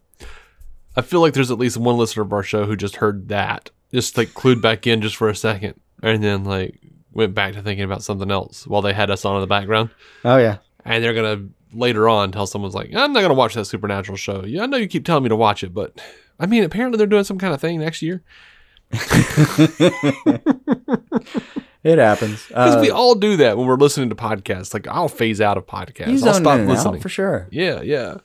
[0.96, 3.70] I feel like there's at least one listener of our show who just heard that,
[3.92, 6.78] just like clued back in just for a second, and then like
[7.12, 9.90] went back to thinking about something else while they had us on in the background.
[10.24, 10.58] Oh yeah.
[10.84, 14.44] And they're gonna later on tell someone's like, I'm not gonna watch that supernatural show.
[14.44, 16.00] Yeah, I know you keep telling me to watch it, but
[16.40, 18.22] I mean, apparently they're doing some kind of thing next year
[21.84, 22.46] It happens.
[22.46, 24.72] because Uh, we all do that when we're listening to podcasts.
[24.72, 26.22] Like I'll phase out of podcasts.
[26.24, 27.48] I'll stop listening for sure.
[27.50, 28.18] Yeah, yeah.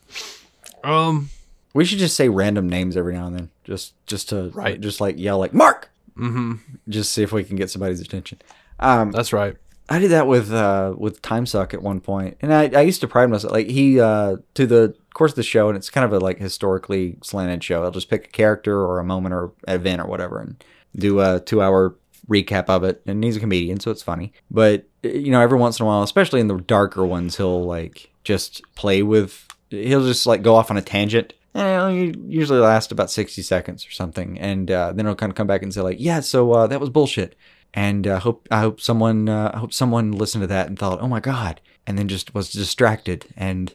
[0.84, 1.30] Um.
[1.74, 4.80] We should just say random names every now and then, just just to Right.
[4.80, 6.54] just like yell like Mark, hmm
[6.90, 8.40] just see if we can get somebody's attention.
[8.80, 9.56] Um, That's right.
[9.90, 13.02] I did that with uh with Time Suck at one point, and I, I used
[13.02, 16.04] to pride myself like he uh to the course of the show, and it's kind
[16.06, 17.84] of a like historically slanted show.
[17.84, 20.62] I'll just pick a character or a moment or event or whatever, and
[20.96, 21.96] do a two hour
[22.30, 23.02] recap of it.
[23.06, 24.34] And he's a comedian, so it's funny.
[24.52, 28.10] But you know, every once in a while, especially in the darker ones, he'll like
[28.24, 29.46] just play with.
[29.70, 31.34] He'll just like go off on a tangent.
[31.58, 34.38] And it'll usually last about 60 seconds or something.
[34.38, 36.80] And uh, then he'll kind of come back and say, like, yeah, so uh, that
[36.80, 37.36] was bullshit.
[37.74, 41.02] And uh, hope I hope someone uh, I hope someone listened to that and thought,
[41.02, 43.74] oh my god, and then just was distracted and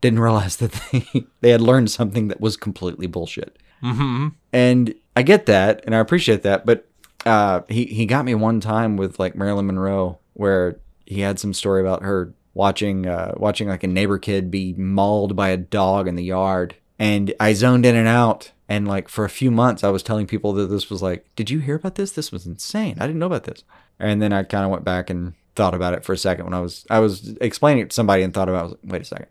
[0.00, 3.58] didn't realize that they they had learned something that was completely bullshit.
[3.82, 4.28] Mm-hmm.
[4.52, 6.64] And I get that, and I appreciate that.
[6.66, 6.88] But
[7.26, 11.52] uh, he he got me one time with like Marilyn Monroe, where he had some
[11.52, 16.08] story about her watching uh, watching like a neighbor kid be mauled by a dog
[16.08, 18.52] in the yard, and I zoned in and out.
[18.70, 21.48] And like for a few months, I was telling people that this was like, "Did
[21.48, 22.12] you hear about this?
[22.12, 22.96] This was insane.
[23.00, 23.64] I didn't know about this."
[23.98, 26.52] And then I kind of went back and thought about it for a second when
[26.54, 28.58] I was I was explaining it to somebody and thought about.
[28.58, 29.28] It, I was like, Wait a second.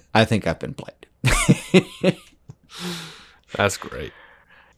[0.14, 1.06] I think I've been played.
[3.56, 4.12] That's great.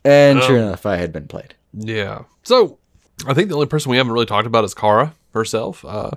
[0.05, 1.55] And sure Um, enough, I had been played.
[1.75, 2.23] Yeah.
[2.43, 2.79] So
[3.27, 5.85] I think the only person we haven't really talked about is Kara herself.
[5.85, 6.13] Uh,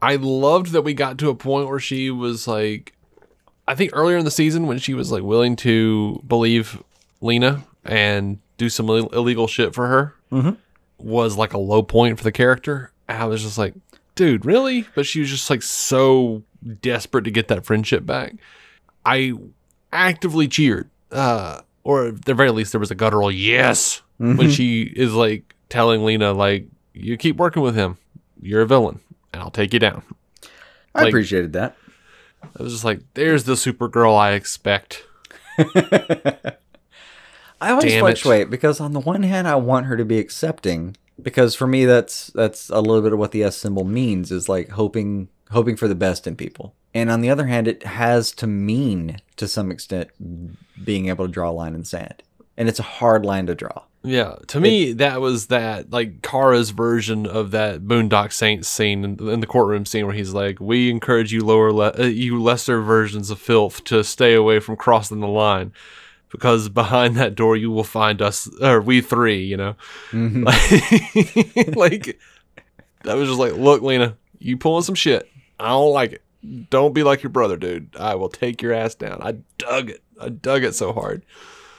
[0.00, 2.94] I loved that we got to a point where she was like,
[3.68, 6.82] I think earlier in the season when she was like willing to believe
[7.20, 10.56] Lena and do some Ill- illegal shit for her Mhm.
[10.98, 12.90] was like a low point for the character.
[13.08, 13.74] And I was just like,
[14.14, 14.86] dude, really?
[14.94, 16.42] But she was just like so
[16.80, 18.34] desperate to get that friendship back.
[19.04, 19.32] I
[19.92, 24.82] actively cheered, uh, or at the very least, there was a guttural yes when she
[24.82, 27.96] is like telling Lena, like, you keep working with him,
[28.40, 29.00] you're a villain,
[29.32, 30.02] and I'll take you down.
[30.94, 31.76] I like- appreciated that.
[32.42, 35.04] I was just like, there's the Supergirl I expect.
[35.58, 38.00] I always Damn it.
[38.00, 41.84] fluctuate because on the one hand, I want her to be accepting because for me,
[41.84, 45.76] that's that's a little bit of what the S symbol means is like hoping hoping
[45.76, 46.74] for the best in people.
[46.94, 50.10] And on the other hand, it has to mean to some extent
[50.84, 52.22] being able to draw a line in the sand,
[52.56, 53.82] and it's a hard line to draw.
[54.04, 59.28] Yeah, to me, that was that like Kara's version of that Boondock Saints scene in,
[59.28, 62.80] in the courtroom scene where he's like, "We encourage you lower, le- uh, you lesser
[62.80, 65.72] versions of filth to stay away from crossing the line,
[66.30, 69.76] because behind that door you will find us, or we three, you know."
[70.12, 72.18] Like, like
[73.04, 75.30] that was just like, "Look, Lena, you pulling some shit.
[75.60, 76.70] I don't like it.
[76.70, 77.94] Don't be like your brother, dude.
[77.96, 80.02] I will take your ass down." I dug it.
[80.20, 81.22] I dug it so hard.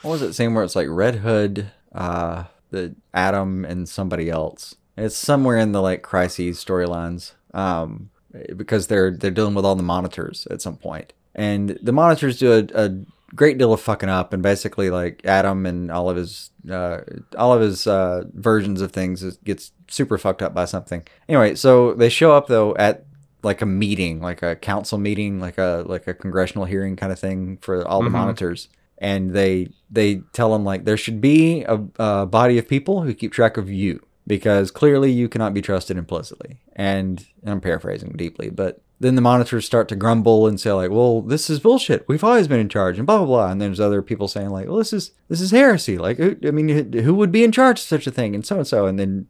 [0.03, 4.75] What was it saying where it's like Red Hood, uh, the Atom, and somebody else?
[4.97, 8.09] It's somewhere in the like crises storylines, um,
[8.55, 12.51] because they're they're dealing with all the monitors at some point, and the monitors do
[12.51, 12.91] a, a
[13.35, 17.01] great deal of fucking up, and basically like Atom and all of his uh,
[17.37, 21.03] all of his uh, versions of things is, gets super fucked up by something.
[21.27, 23.05] Anyway, so they show up though at
[23.41, 27.19] like a meeting, like a council meeting, like a like a congressional hearing kind of
[27.19, 31.79] thing for all the monitors and they they tell them like there should be a,
[31.99, 35.97] a body of people who keep track of you because clearly you cannot be trusted
[35.97, 36.57] implicitly.
[36.75, 40.89] And, and i'm paraphrasing deeply but then the monitors start to grumble and say like
[40.89, 42.07] well this is bullshit.
[42.07, 43.51] We've always been in charge and blah blah blah.
[43.51, 45.97] And then there's other people saying like well this is this is heresy.
[45.97, 48.33] Like who- i mean who would be in charge of such a thing?
[48.33, 48.85] And so and so.
[48.85, 49.27] And then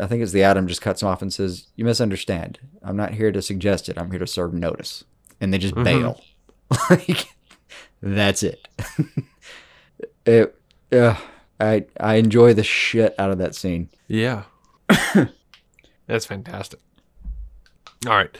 [0.00, 2.60] i think it's the atom just cuts him off and says you misunderstand.
[2.82, 3.98] I'm not here to suggest it.
[3.98, 5.04] I'm here to serve notice.
[5.40, 5.84] And they just mm-hmm.
[5.84, 6.24] bail.
[6.90, 7.34] Like
[8.02, 8.66] that's it.
[10.26, 10.54] it
[10.92, 11.16] uh,
[11.60, 13.88] I I enjoy the shit out of that scene.
[14.06, 14.44] Yeah.
[16.06, 16.80] That's fantastic.
[18.06, 18.36] All right.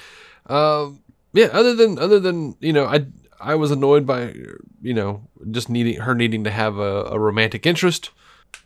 [0.46, 1.00] Um
[1.34, 3.06] yeah, other than other than, you know, I
[3.40, 4.34] I was annoyed by
[4.80, 8.10] you know, just needing her needing to have a, a romantic interest.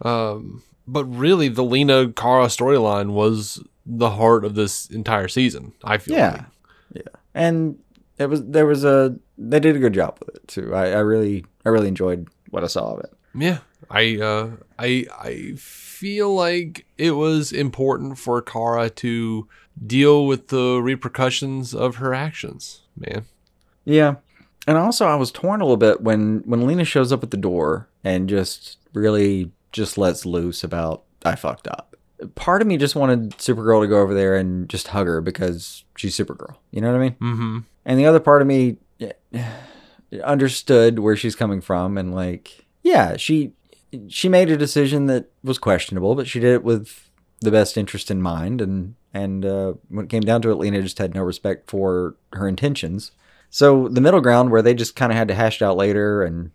[0.03, 5.73] Um but really the Lena Kara storyline was the heart of this entire season.
[5.83, 6.31] I feel Yeah.
[6.33, 6.45] like.
[6.95, 7.21] Yeah.
[7.35, 7.79] And
[8.19, 9.17] it was there was a
[9.51, 10.75] they did a good job with it too.
[10.75, 13.13] I, I really I really enjoyed what I saw of it.
[13.35, 13.59] Yeah,
[13.91, 19.49] I uh, I I feel like it was important for Kara to
[19.87, 22.83] deal with the repercussions of her actions.
[22.97, 23.25] Man,
[23.85, 24.17] Yeah.
[24.67, 27.37] And also I was torn a little bit when when Lena shows up at the
[27.37, 31.97] door and just really just lets loose about I fucked up.
[32.37, 35.85] Part of me just wanted Supergirl to go over there and just hug her because
[35.97, 36.57] she's Supergirl.
[36.71, 37.13] You know what I mean?
[37.13, 37.59] mm-hmm.
[37.85, 39.45] And the other part of me eh,
[40.25, 43.53] understood where she's coming from and like yeah, she
[44.09, 47.09] she made a decision that was questionable, but she did it with
[47.41, 50.81] the best interest in mind and and uh, when it came down to it, Lena
[50.81, 53.13] just had no respect for her intentions.
[53.51, 56.23] So the middle ground where they just kind of had to hash it out later,
[56.23, 56.51] and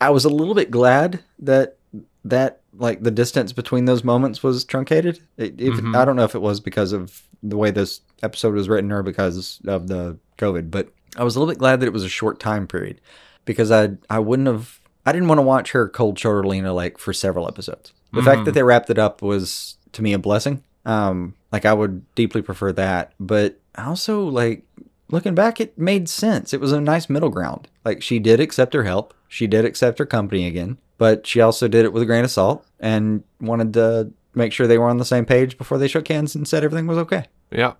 [0.00, 1.76] I was a little bit glad that
[2.24, 5.20] that like the distance between those moments was truncated.
[5.36, 5.96] It, if, Mhm.
[5.96, 9.02] I don't know if it was because of the way this episode was written or
[9.02, 12.08] because of the COVID, but I was a little bit glad that it was a
[12.08, 13.00] short time period
[13.44, 16.98] because I I wouldn't have I didn't want to watch her cold shoulder Lena like
[16.98, 17.92] for several episodes.
[18.12, 20.62] The fact that they wrapped it up was to me a blessing.
[20.84, 24.64] Um, like I would deeply prefer that, but also like
[25.10, 26.52] looking back, it made sense.
[26.52, 27.68] It was a nice middle ground.
[27.84, 31.68] Like she did accept her help, she did accept her company again, but she also
[31.68, 34.98] did it with a grain of salt and wanted to make sure they were on
[34.98, 37.24] the same page before they shook hands and said everything was okay.
[37.50, 37.74] Yeah.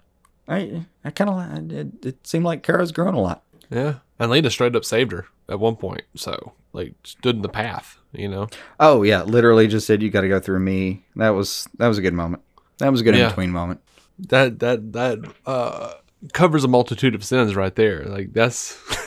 [0.49, 3.43] I I kind of it, it seemed like Kara's grown a lot.
[3.71, 3.97] Yeah.
[4.19, 6.03] And Lena straight up saved her at one point.
[6.15, 8.49] So, like, stood in the path, you know?
[8.79, 11.05] Oh yeah, literally just said you got to go through me.
[11.17, 12.43] That was that was a good moment.
[12.79, 13.25] That was a good Yeah.
[13.25, 13.81] in between moment.
[14.29, 15.95] That, that, that, uh,
[16.33, 18.05] covers a multitude of sins right there.
[18.05, 18.79] Like, that's.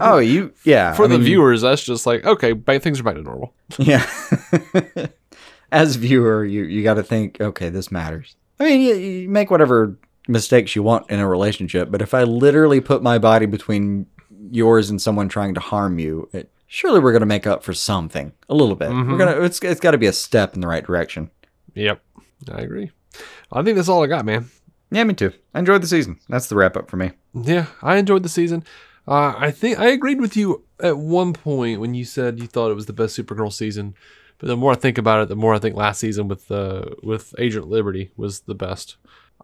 [0.00, 0.94] Oh, you yeah.
[0.94, 3.52] For I the mean, viewers, that's just like, okay, ba- things are back to normal.
[3.78, 4.04] Yeah.
[5.70, 8.36] As viewer, you you got to think, okay, this matters.
[8.58, 9.98] I mean, you, you make whatever
[10.28, 14.06] mistakes you want in a relationship, but if I literally put my body between
[14.50, 17.72] yours and someone trying to harm you, it, surely we're going to make up for
[17.72, 18.90] something a little bit.
[18.90, 21.30] We're gonna it's it's got to be a step in the right direction.
[21.74, 22.00] Yep.
[22.52, 22.90] I agree.
[23.50, 24.50] I think that's all I got, man.
[24.90, 25.32] Yeah, me too.
[25.54, 26.18] I enjoyed the season.
[26.28, 27.12] That's the wrap up for me.
[27.34, 28.64] Yeah, I enjoyed the season.
[29.06, 32.70] Uh, I think I agreed with you at one point when you said you thought
[32.70, 33.94] it was the best Supergirl season.
[34.38, 36.84] But the more I think about it, the more I think last season with uh,
[37.02, 38.96] with Agent Liberty was the best.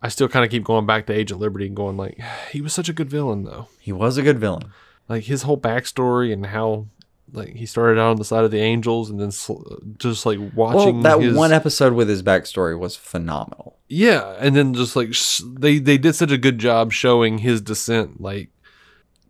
[0.02, 2.18] I still kind of keep going back to Agent Liberty and going like,
[2.52, 3.68] he was such a good villain though.
[3.80, 4.70] He was a good villain.
[5.08, 6.86] Like his whole backstory and how
[7.32, 9.62] like he started out on the side of the Angels and then sl-
[9.98, 13.78] just like Well, watching that his- one episode with his backstory was phenomenal.
[13.88, 17.60] Yeah, and then just like sh- they they did such a good job showing his
[17.60, 18.48] descent, like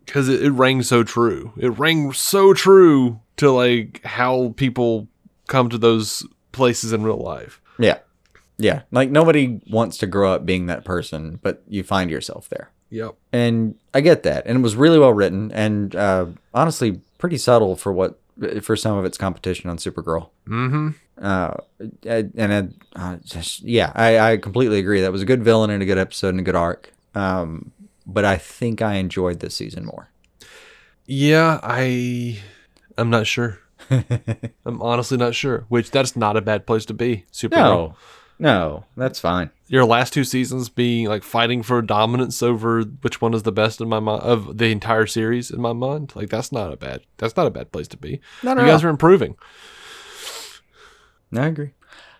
[0.05, 1.51] because it, it rang so true.
[1.57, 5.07] It rang so true to like how people
[5.47, 7.59] come to those places in real life.
[7.77, 7.97] Yeah.
[8.57, 8.83] Yeah.
[8.91, 12.71] Like nobody wants to grow up being that person, but you find yourself there.
[12.91, 13.15] Yep.
[13.33, 17.75] and I get that, and it was really well written, and uh, honestly, pretty subtle
[17.75, 18.19] for what
[18.61, 20.29] for some of its competition on Supergirl.
[20.47, 20.89] Mm-hmm.
[21.21, 21.53] Uh,
[22.05, 25.01] and it, uh, just yeah, I, I completely agree.
[25.01, 26.93] That was a good villain and a good episode and a good arc.
[27.15, 27.71] Um,
[28.05, 30.09] but I think I enjoyed this season more.
[31.05, 32.39] Yeah, I
[32.97, 33.59] I'm not sure.
[33.89, 35.65] I'm honestly not sure.
[35.69, 37.25] Which that's not a bad place to be.
[37.31, 37.51] Supergirl.
[37.51, 37.95] No,
[38.37, 39.49] no, that's fine.
[39.67, 43.81] Your last two seasons being like fighting for dominance over which one is the best
[43.81, 46.13] in my mind of the entire series in my mind.
[46.15, 48.19] Like that's not a bad that's not a bad place to be.
[48.43, 48.89] No, no, you guys no.
[48.89, 49.35] are improving.
[51.31, 51.71] No, I agree.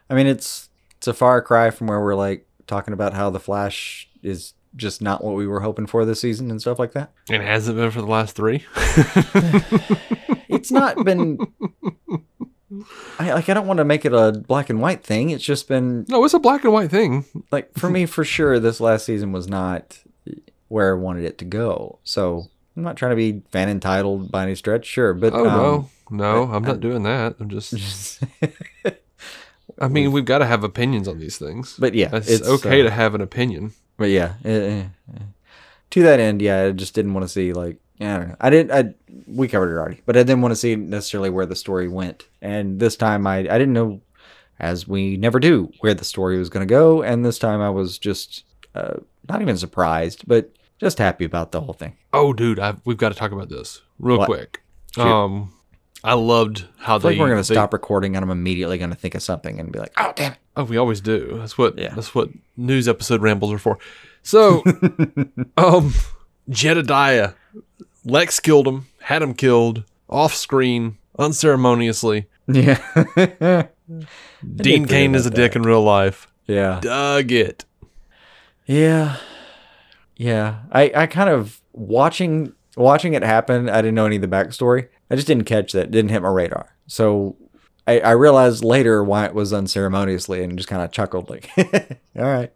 [0.09, 3.39] I mean, it's it's a far cry from where we're like talking about how the
[3.39, 7.11] Flash is just not what we were hoping for this season and stuff like that.
[7.29, 8.65] And it hasn't been for the last three.
[10.49, 11.37] it's not been
[13.19, 15.29] I like I don't want to make it a black and white thing.
[15.29, 17.25] It's just been no, it's a black and white thing.
[17.51, 19.99] like for me for sure this last season was not
[20.67, 21.99] where I wanted it to go.
[22.03, 25.55] So I'm not trying to be fan entitled by any stretch, sure, but Oh um,
[25.55, 27.35] no, no, I'm not doing that.
[27.39, 28.23] I'm just.
[29.79, 31.75] I mean, we've got to have opinions on these things.
[31.77, 33.73] But yeah, it's, it's, okay uh, to have an opinion.
[33.97, 35.19] But yeah, eh, eh.
[35.89, 38.35] to that end, yeah, I just didn't want to see like I don't know.
[38.41, 38.71] I didn't.
[38.71, 38.93] I
[39.27, 42.27] we covered it already, but I didn't want to see necessarily where the story went.
[42.41, 44.01] And this time, I I didn't know,
[44.59, 47.01] as we never do, where the story was going to go.
[47.01, 48.43] And this time, I was just
[48.73, 48.95] uh,
[49.29, 51.95] not even surprised, but just happy about the whole thing.
[52.11, 54.25] Oh, dude, I've, we've got to talk about this real What?
[54.25, 54.61] quick.
[54.97, 55.53] Um,
[56.03, 57.09] I loved how I they.
[57.09, 59.71] like we're going to stop recording, and I'm immediately going to think of something and
[59.71, 61.37] be like, "Oh, damn it!" Oh, we always do.
[61.39, 61.77] That's what.
[61.77, 61.93] Yeah.
[61.95, 63.79] That's what news episode rambles are for.
[64.21, 64.63] So,
[65.57, 65.93] um,
[66.49, 67.31] Jeremiah,
[68.05, 72.27] Lex killed him, had him killed off screen, unceremoniously.
[72.47, 72.77] Yeah,
[74.55, 76.27] Dean Cain is a about dick in real life.
[76.47, 76.79] yeah.
[76.81, 77.65] Dug it.
[78.65, 79.17] Yeah.
[80.15, 80.59] Yeah.
[80.71, 84.89] I, I kind of watching watching it happen, I didn't know any of the backstory.
[85.09, 85.85] I just didn't catch that.
[85.87, 86.75] It didn't hit my radar.
[86.87, 87.35] So
[87.87, 91.49] I, I realized later why it was unceremoniously and just kind of chuckled like
[92.17, 92.51] all right.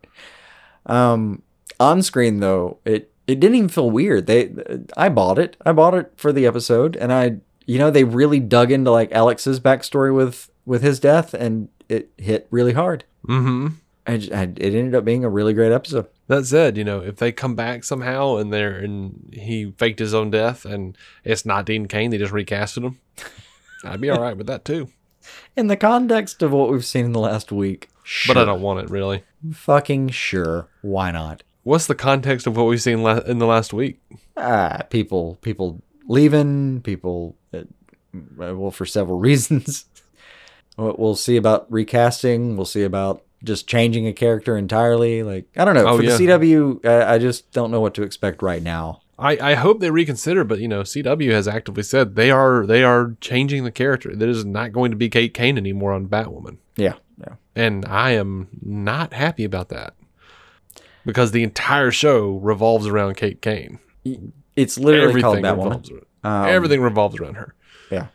[0.85, 1.41] Um
[1.79, 4.27] on screen though, it it didn't even feel weird.
[4.27, 4.51] They
[4.97, 5.55] I bought it.
[5.65, 9.11] I bought it for the episode and I you know, they really dug into like
[9.11, 13.03] Alex's backstory with with his death and it hit really hard.
[13.27, 13.67] Mm-hmm.
[14.07, 16.07] I, I- it ended up being a really great episode.
[16.27, 20.13] That said, you know, if they come back somehow and they're and he faked his
[20.13, 22.99] own death and it's not Dean Cain, they just recasted him.
[23.83, 24.89] I'd be all right with that too.
[25.55, 27.89] In the context of what we've seen in the last week,
[28.27, 29.23] But I don't want it really.
[29.51, 30.67] fucking sure.
[30.81, 31.43] Why not?
[31.69, 34.01] What's the context of what we've seen la- in the last week?
[34.35, 37.37] Ah, people, people leaving, people.
[37.53, 37.65] Uh,
[38.35, 39.85] well, for several reasons.
[40.77, 42.57] We'll we'll see about recasting.
[42.57, 45.21] We'll see about just changing a character entirely.
[45.21, 45.85] Like I don't know.
[45.85, 46.17] Oh, for yeah.
[46.17, 49.03] the CW, uh, I just don't know what to expect right now.
[49.19, 52.83] I, I hope they reconsider, but you know, CW has actively said they are they
[52.83, 54.15] are changing the character.
[54.15, 56.57] That is not going to be Kate Kane anymore on Batwoman.
[56.77, 57.35] Yeah, yeah.
[57.55, 59.93] And I am not happy about that.
[61.05, 63.79] Because the entire show revolves around Kate Kane.
[64.55, 65.63] It's literally called Everything Batwoman.
[65.65, 67.55] revolves around, Um, everything revolves around her.
[67.91, 68.07] Yeah.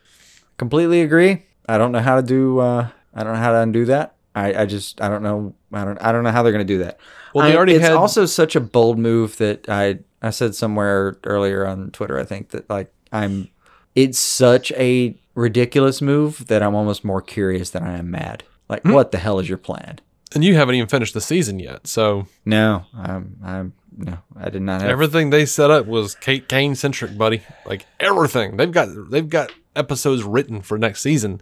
[0.59, 1.43] Completely agree.
[1.69, 2.59] I don't know how to do.
[2.59, 4.15] Uh, I don't know how to undo that.
[4.35, 5.55] I, I just I don't know.
[5.73, 6.99] I don't I don't know how they're gonna do that.
[7.35, 10.55] Well, they I- already it's had- also such a bold move that I I said
[10.55, 12.19] somewhere earlier on Twitter.
[12.19, 13.49] I think that like I'm.
[13.95, 18.43] It's such a ridiculous move that I'm almost more curious than I am mad.
[18.69, 18.93] Like, Hmm.
[18.93, 20.01] what the hell is your plan?
[20.35, 24.63] And you haven't even finished the season yet, so No, I'm I'm no, I did
[24.63, 24.91] not have.
[24.91, 27.43] everything they set up was Kate Kane centric, buddy.
[27.65, 31.41] Like everything they've got, they've got episodes written for next season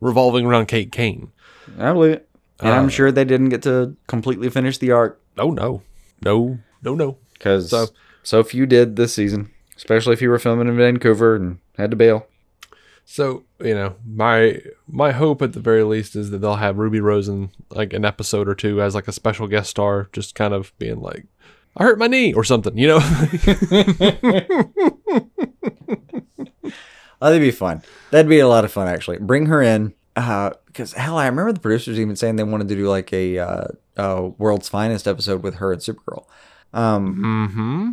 [0.00, 1.30] revolving around Kate Kane.
[1.78, 2.28] I believe it,
[2.60, 5.82] and Uh, I'm sure they didn't get to completely finish the arc Oh no,
[6.24, 7.18] no, no, no.
[7.34, 7.88] because So-
[8.24, 11.96] so few did this season, especially if you were filming in Vancouver and had to
[11.96, 12.26] bail.
[13.04, 17.00] So you know, my my hope at the very least is that they'll have Ruby
[17.00, 20.72] Rosen like an episode or two as like a special guest star, just kind of
[20.78, 21.26] being like,
[21.76, 23.00] "I hurt my knee" or something, you know.
[27.22, 27.82] Oh, that'd be fun.
[28.10, 29.18] That'd be a lot of fun, actually.
[29.18, 29.94] Bring her in.
[30.16, 33.38] Uh, because hell, I remember the producers even saying they wanted to do like a
[33.38, 33.64] uh,
[33.96, 36.26] uh World's Finest episode with her and Supergirl.
[36.72, 37.90] Um, mm-hmm.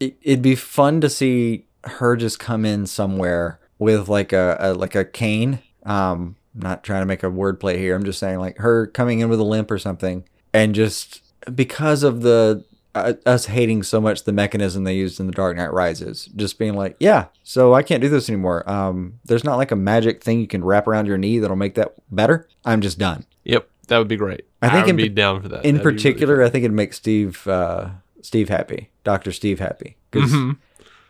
[0.00, 4.74] it, it'd be fun to see her just come in somewhere with like a, a
[4.74, 5.60] like a cane.
[5.84, 7.94] Um, I'm not trying to make a wordplay here.
[7.96, 11.22] I'm just saying like her coming in with a limp or something, and just
[11.54, 12.64] because of the
[12.94, 16.58] uh, us hating so much the mechanism they used in the Dark Knight Rises, just
[16.58, 18.68] being like, yeah, so I can't do this anymore.
[18.70, 21.74] Um, there's not like a magic thing you can wrap around your knee that'll make
[21.74, 22.48] that better.
[22.64, 23.26] I'm just done.
[23.42, 24.42] Yep, that would be great.
[24.62, 25.64] I think I would be down for that.
[25.64, 26.42] In That'd be really particular.
[26.44, 27.90] I think it'd make Steve uh,
[28.22, 30.56] Steve happy, Doctor Steve happy, because Mhm.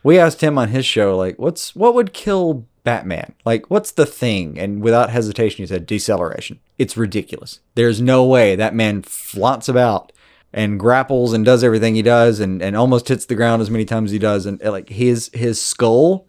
[0.05, 3.35] We asked him on his show like, what's what would kill Batman?
[3.45, 4.57] Like, what's the thing?
[4.59, 6.61] And without hesitation, he said deceleration.
[6.79, 7.59] It's ridiculous.
[7.75, 10.13] There's no way that man flaunts about
[10.53, 13.85] and grapples and does everything he does and, and almost hits the ground as many
[13.85, 16.29] times as he does and like his his skull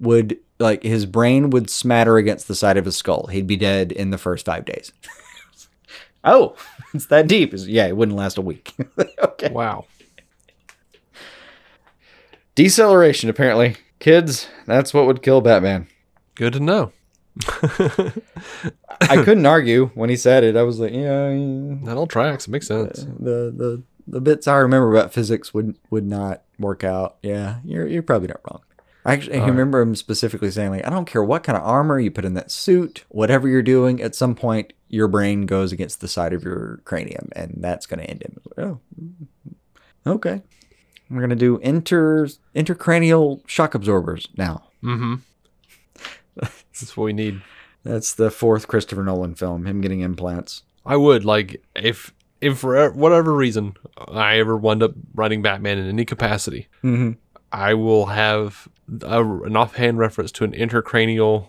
[0.00, 3.26] would like his brain would smatter against the side of his skull.
[3.26, 4.92] He'd be dead in the first five days.
[6.24, 6.56] oh,
[6.94, 7.52] it's that deep.
[7.54, 8.74] Yeah, it wouldn't last a week.
[9.18, 9.50] okay.
[9.50, 9.86] wow.
[12.58, 13.76] Deceleration, apparently.
[14.00, 15.86] Kids, that's what would kill Batman.
[16.34, 16.90] Good to know.
[19.00, 20.56] I couldn't argue when he said it.
[20.56, 21.28] I was like, yeah.
[21.84, 22.48] That all tracks.
[22.48, 23.04] It makes sense.
[23.04, 27.18] the the the bits I remember about physics would would not work out.
[27.22, 28.62] Yeah, you're you're probably not wrong.
[29.04, 32.00] I actually I remember him specifically saying like, I don't care what kind of armor
[32.00, 36.00] you put in that suit, whatever you're doing, at some point your brain goes against
[36.00, 38.40] the side of your cranium, and that's going to end him.
[38.58, 38.80] Oh,
[40.04, 40.42] okay.
[41.10, 44.64] We're gonna do inter intercranial shock absorbers now.
[44.82, 45.14] Mm-hmm.
[46.36, 47.42] That's what we need.
[47.84, 50.62] That's the fourth Christopher Nolan film, him getting implants.
[50.84, 55.88] I would like if if for whatever reason I ever wind up writing Batman in
[55.88, 57.12] any capacity, Mm-hmm.
[57.50, 58.68] I will have
[59.02, 61.48] a, an offhand reference to an intercranial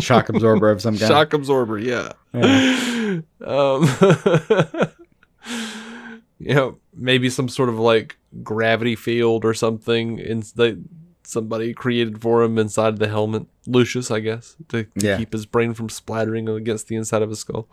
[0.00, 1.08] Shock absorber of some kind.
[1.08, 1.78] shock absorber.
[1.78, 2.12] Yeah.
[2.32, 3.22] um,
[6.40, 10.82] you know, maybe some sort of like gravity field or something in the
[11.22, 13.46] somebody created for him inside the helmet.
[13.66, 15.16] Lucius, I guess, to Yeah.
[15.18, 17.68] keep his brain from splattering against the inside of his skull.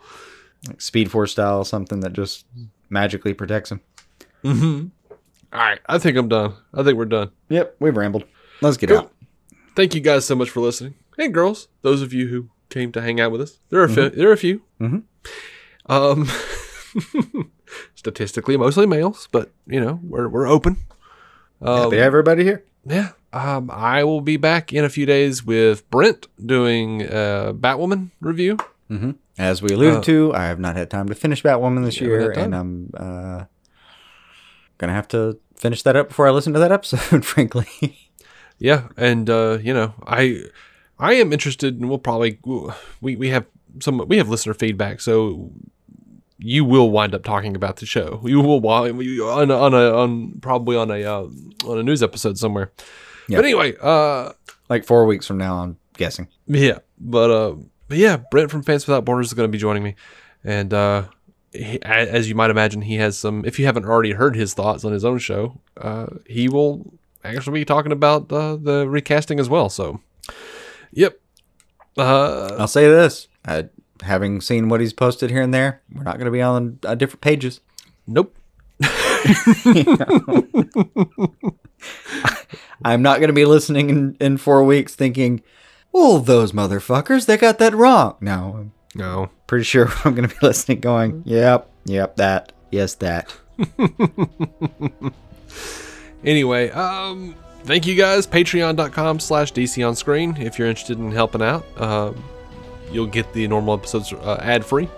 [0.68, 2.46] Like Speed Force style, something that just
[2.90, 3.80] magically protects him.
[4.44, 4.86] Mm-hmm.
[5.52, 6.52] All right, I think I'm done.
[6.74, 7.30] I think we're done.
[7.48, 8.24] Yep, we've rambled.
[8.60, 8.98] Let's get Cool.
[8.98, 9.12] out.
[9.74, 10.94] Thank you guys so much for listening.
[11.16, 13.88] Hey, girls, those of you who came to hang out with us, there are a
[13.88, 14.62] few, there are a few.
[14.80, 15.02] Mhm.
[15.86, 16.28] Um,
[17.94, 20.76] statistically, mostly males, but you know we're we're open.
[21.60, 22.64] Um, Happy to have everybody here.
[22.84, 23.10] yeah.
[23.30, 28.56] Um, I will be back in a few days with Brent doing a Batwoman review.
[29.38, 32.30] As we alluded Uh, to, I have not had time to finish Batwoman this year,
[32.30, 33.44] and I'm uh,
[34.78, 37.24] gonna have to finish that up before I listen to that episode.
[37.34, 38.08] Frankly,
[38.58, 40.44] Yeah, and uh, you know, I
[40.98, 42.38] I am interested, and we'll probably
[43.02, 43.44] we we have
[43.80, 45.52] some we have listener feedback, so
[46.38, 48.20] you will wind up talking about the show.
[48.24, 51.28] You will on a, on a on probably on a uh,
[51.66, 52.72] on a news episode somewhere.
[53.28, 53.38] Yeah.
[53.38, 54.32] But anyway, uh,
[54.68, 56.28] like four weeks from now, I'm guessing.
[56.46, 57.56] yeah, but uh,
[57.88, 59.96] but yeah, Brent from Fans Without Borders is going to be joining me,
[60.44, 61.04] and uh,
[61.52, 63.44] he, as you might imagine, he has some.
[63.44, 66.94] If you haven't already heard his thoughts on his own show, uh, he will
[67.24, 69.68] actually be talking about uh, the recasting as well.
[69.68, 70.00] So,
[70.92, 71.20] yep.
[71.96, 73.64] Uh, I'll say this: uh,
[74.02, 77.20] having seen what he's posted here and there, we're not gonna be on uh, different
[77.20, 77.60] pages.
[78.06, 78.34] nope.
[82.84, 85.42] I'm not gonna be listening in, in four weeks thinking,
[85.92, 89.30] well, those motherfuckers, they got that wrong." No, I'm No.
[89.46, 93.34] pretty sure I'm gonna be listening, going, "Yep, yep, that, yes, that."
[96.24, 98.26] Anyway, um, Thank you guys.
[98.26, 101.64] Patreon.com slash DC on screen if you're interested in helping out.
[101.80, 102.24] Um,
[102.92, 104.88] you'll get the normal episodes uh, ad free,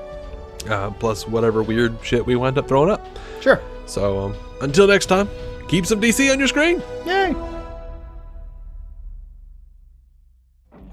[0.68, 3.06] uh, plus whatever weird shit we wind up throwing up.
[3.40, 3.60] Sure.
[3.86, 5.28] So um, until next time,
[5.68, 6.82] keep some DC on your screen.
[7.06, 7.34] Yay.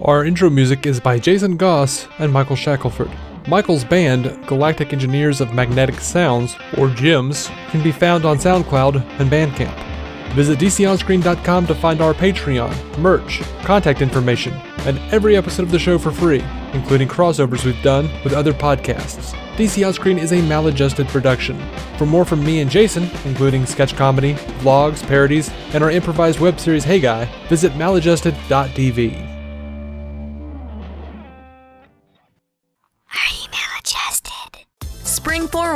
[0.00, 3.10] Our intro music is by Jason Goss and Michael Shackelford.
[3.48, 9.30] Michael's band, Galactic Engineers of Magnetic Sounds, or GEMS, can be found on SoundCloud and
[9.30, 9.97] Bandcamp.
[10.34, 15.98] Visit DCOnScreen.com to find our Patreon, merch, contact information, and every episode of the show
[15.98, 19.34] for free, including crossovers we've done with other podcasts.
[19.56, 21.60] DC On Screen is a maladjusted production.
[21.96, 26.60] For more from me and Jason, including sketch comedy, vlogs, parodies, and our improvised web
[26.60, 29.27] series Hey Guy, visit maladjusted.tv.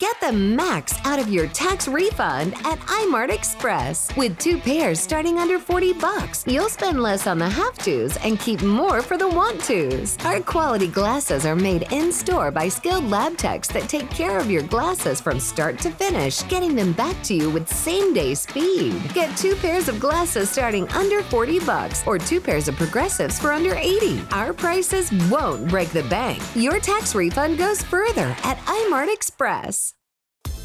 [0.00, 4.08] Get the max out of your tax refund at Eyemart Express.
[4.16, 8.40] With two pairs starting under 40 bucks, you'll spend less on the have tos and
[8.40, 10.16] keep more for the want tos.
[10.24, 14.50] Our quality glasses are made in store by skilled lab techs that take care of
[14.50, 19.12] your glasses from start to finish, getting them back to you with same day speed.
[19.12, 23.52] Get two pairs of glasses starting under 40 bucks or two pairs of progressives for
[23.52, 24.22] under 80.
[24.32, 26.42] Our prices won't break the bank.
[26.54, 29.89] Your tax refund goes further at Eyemart Express.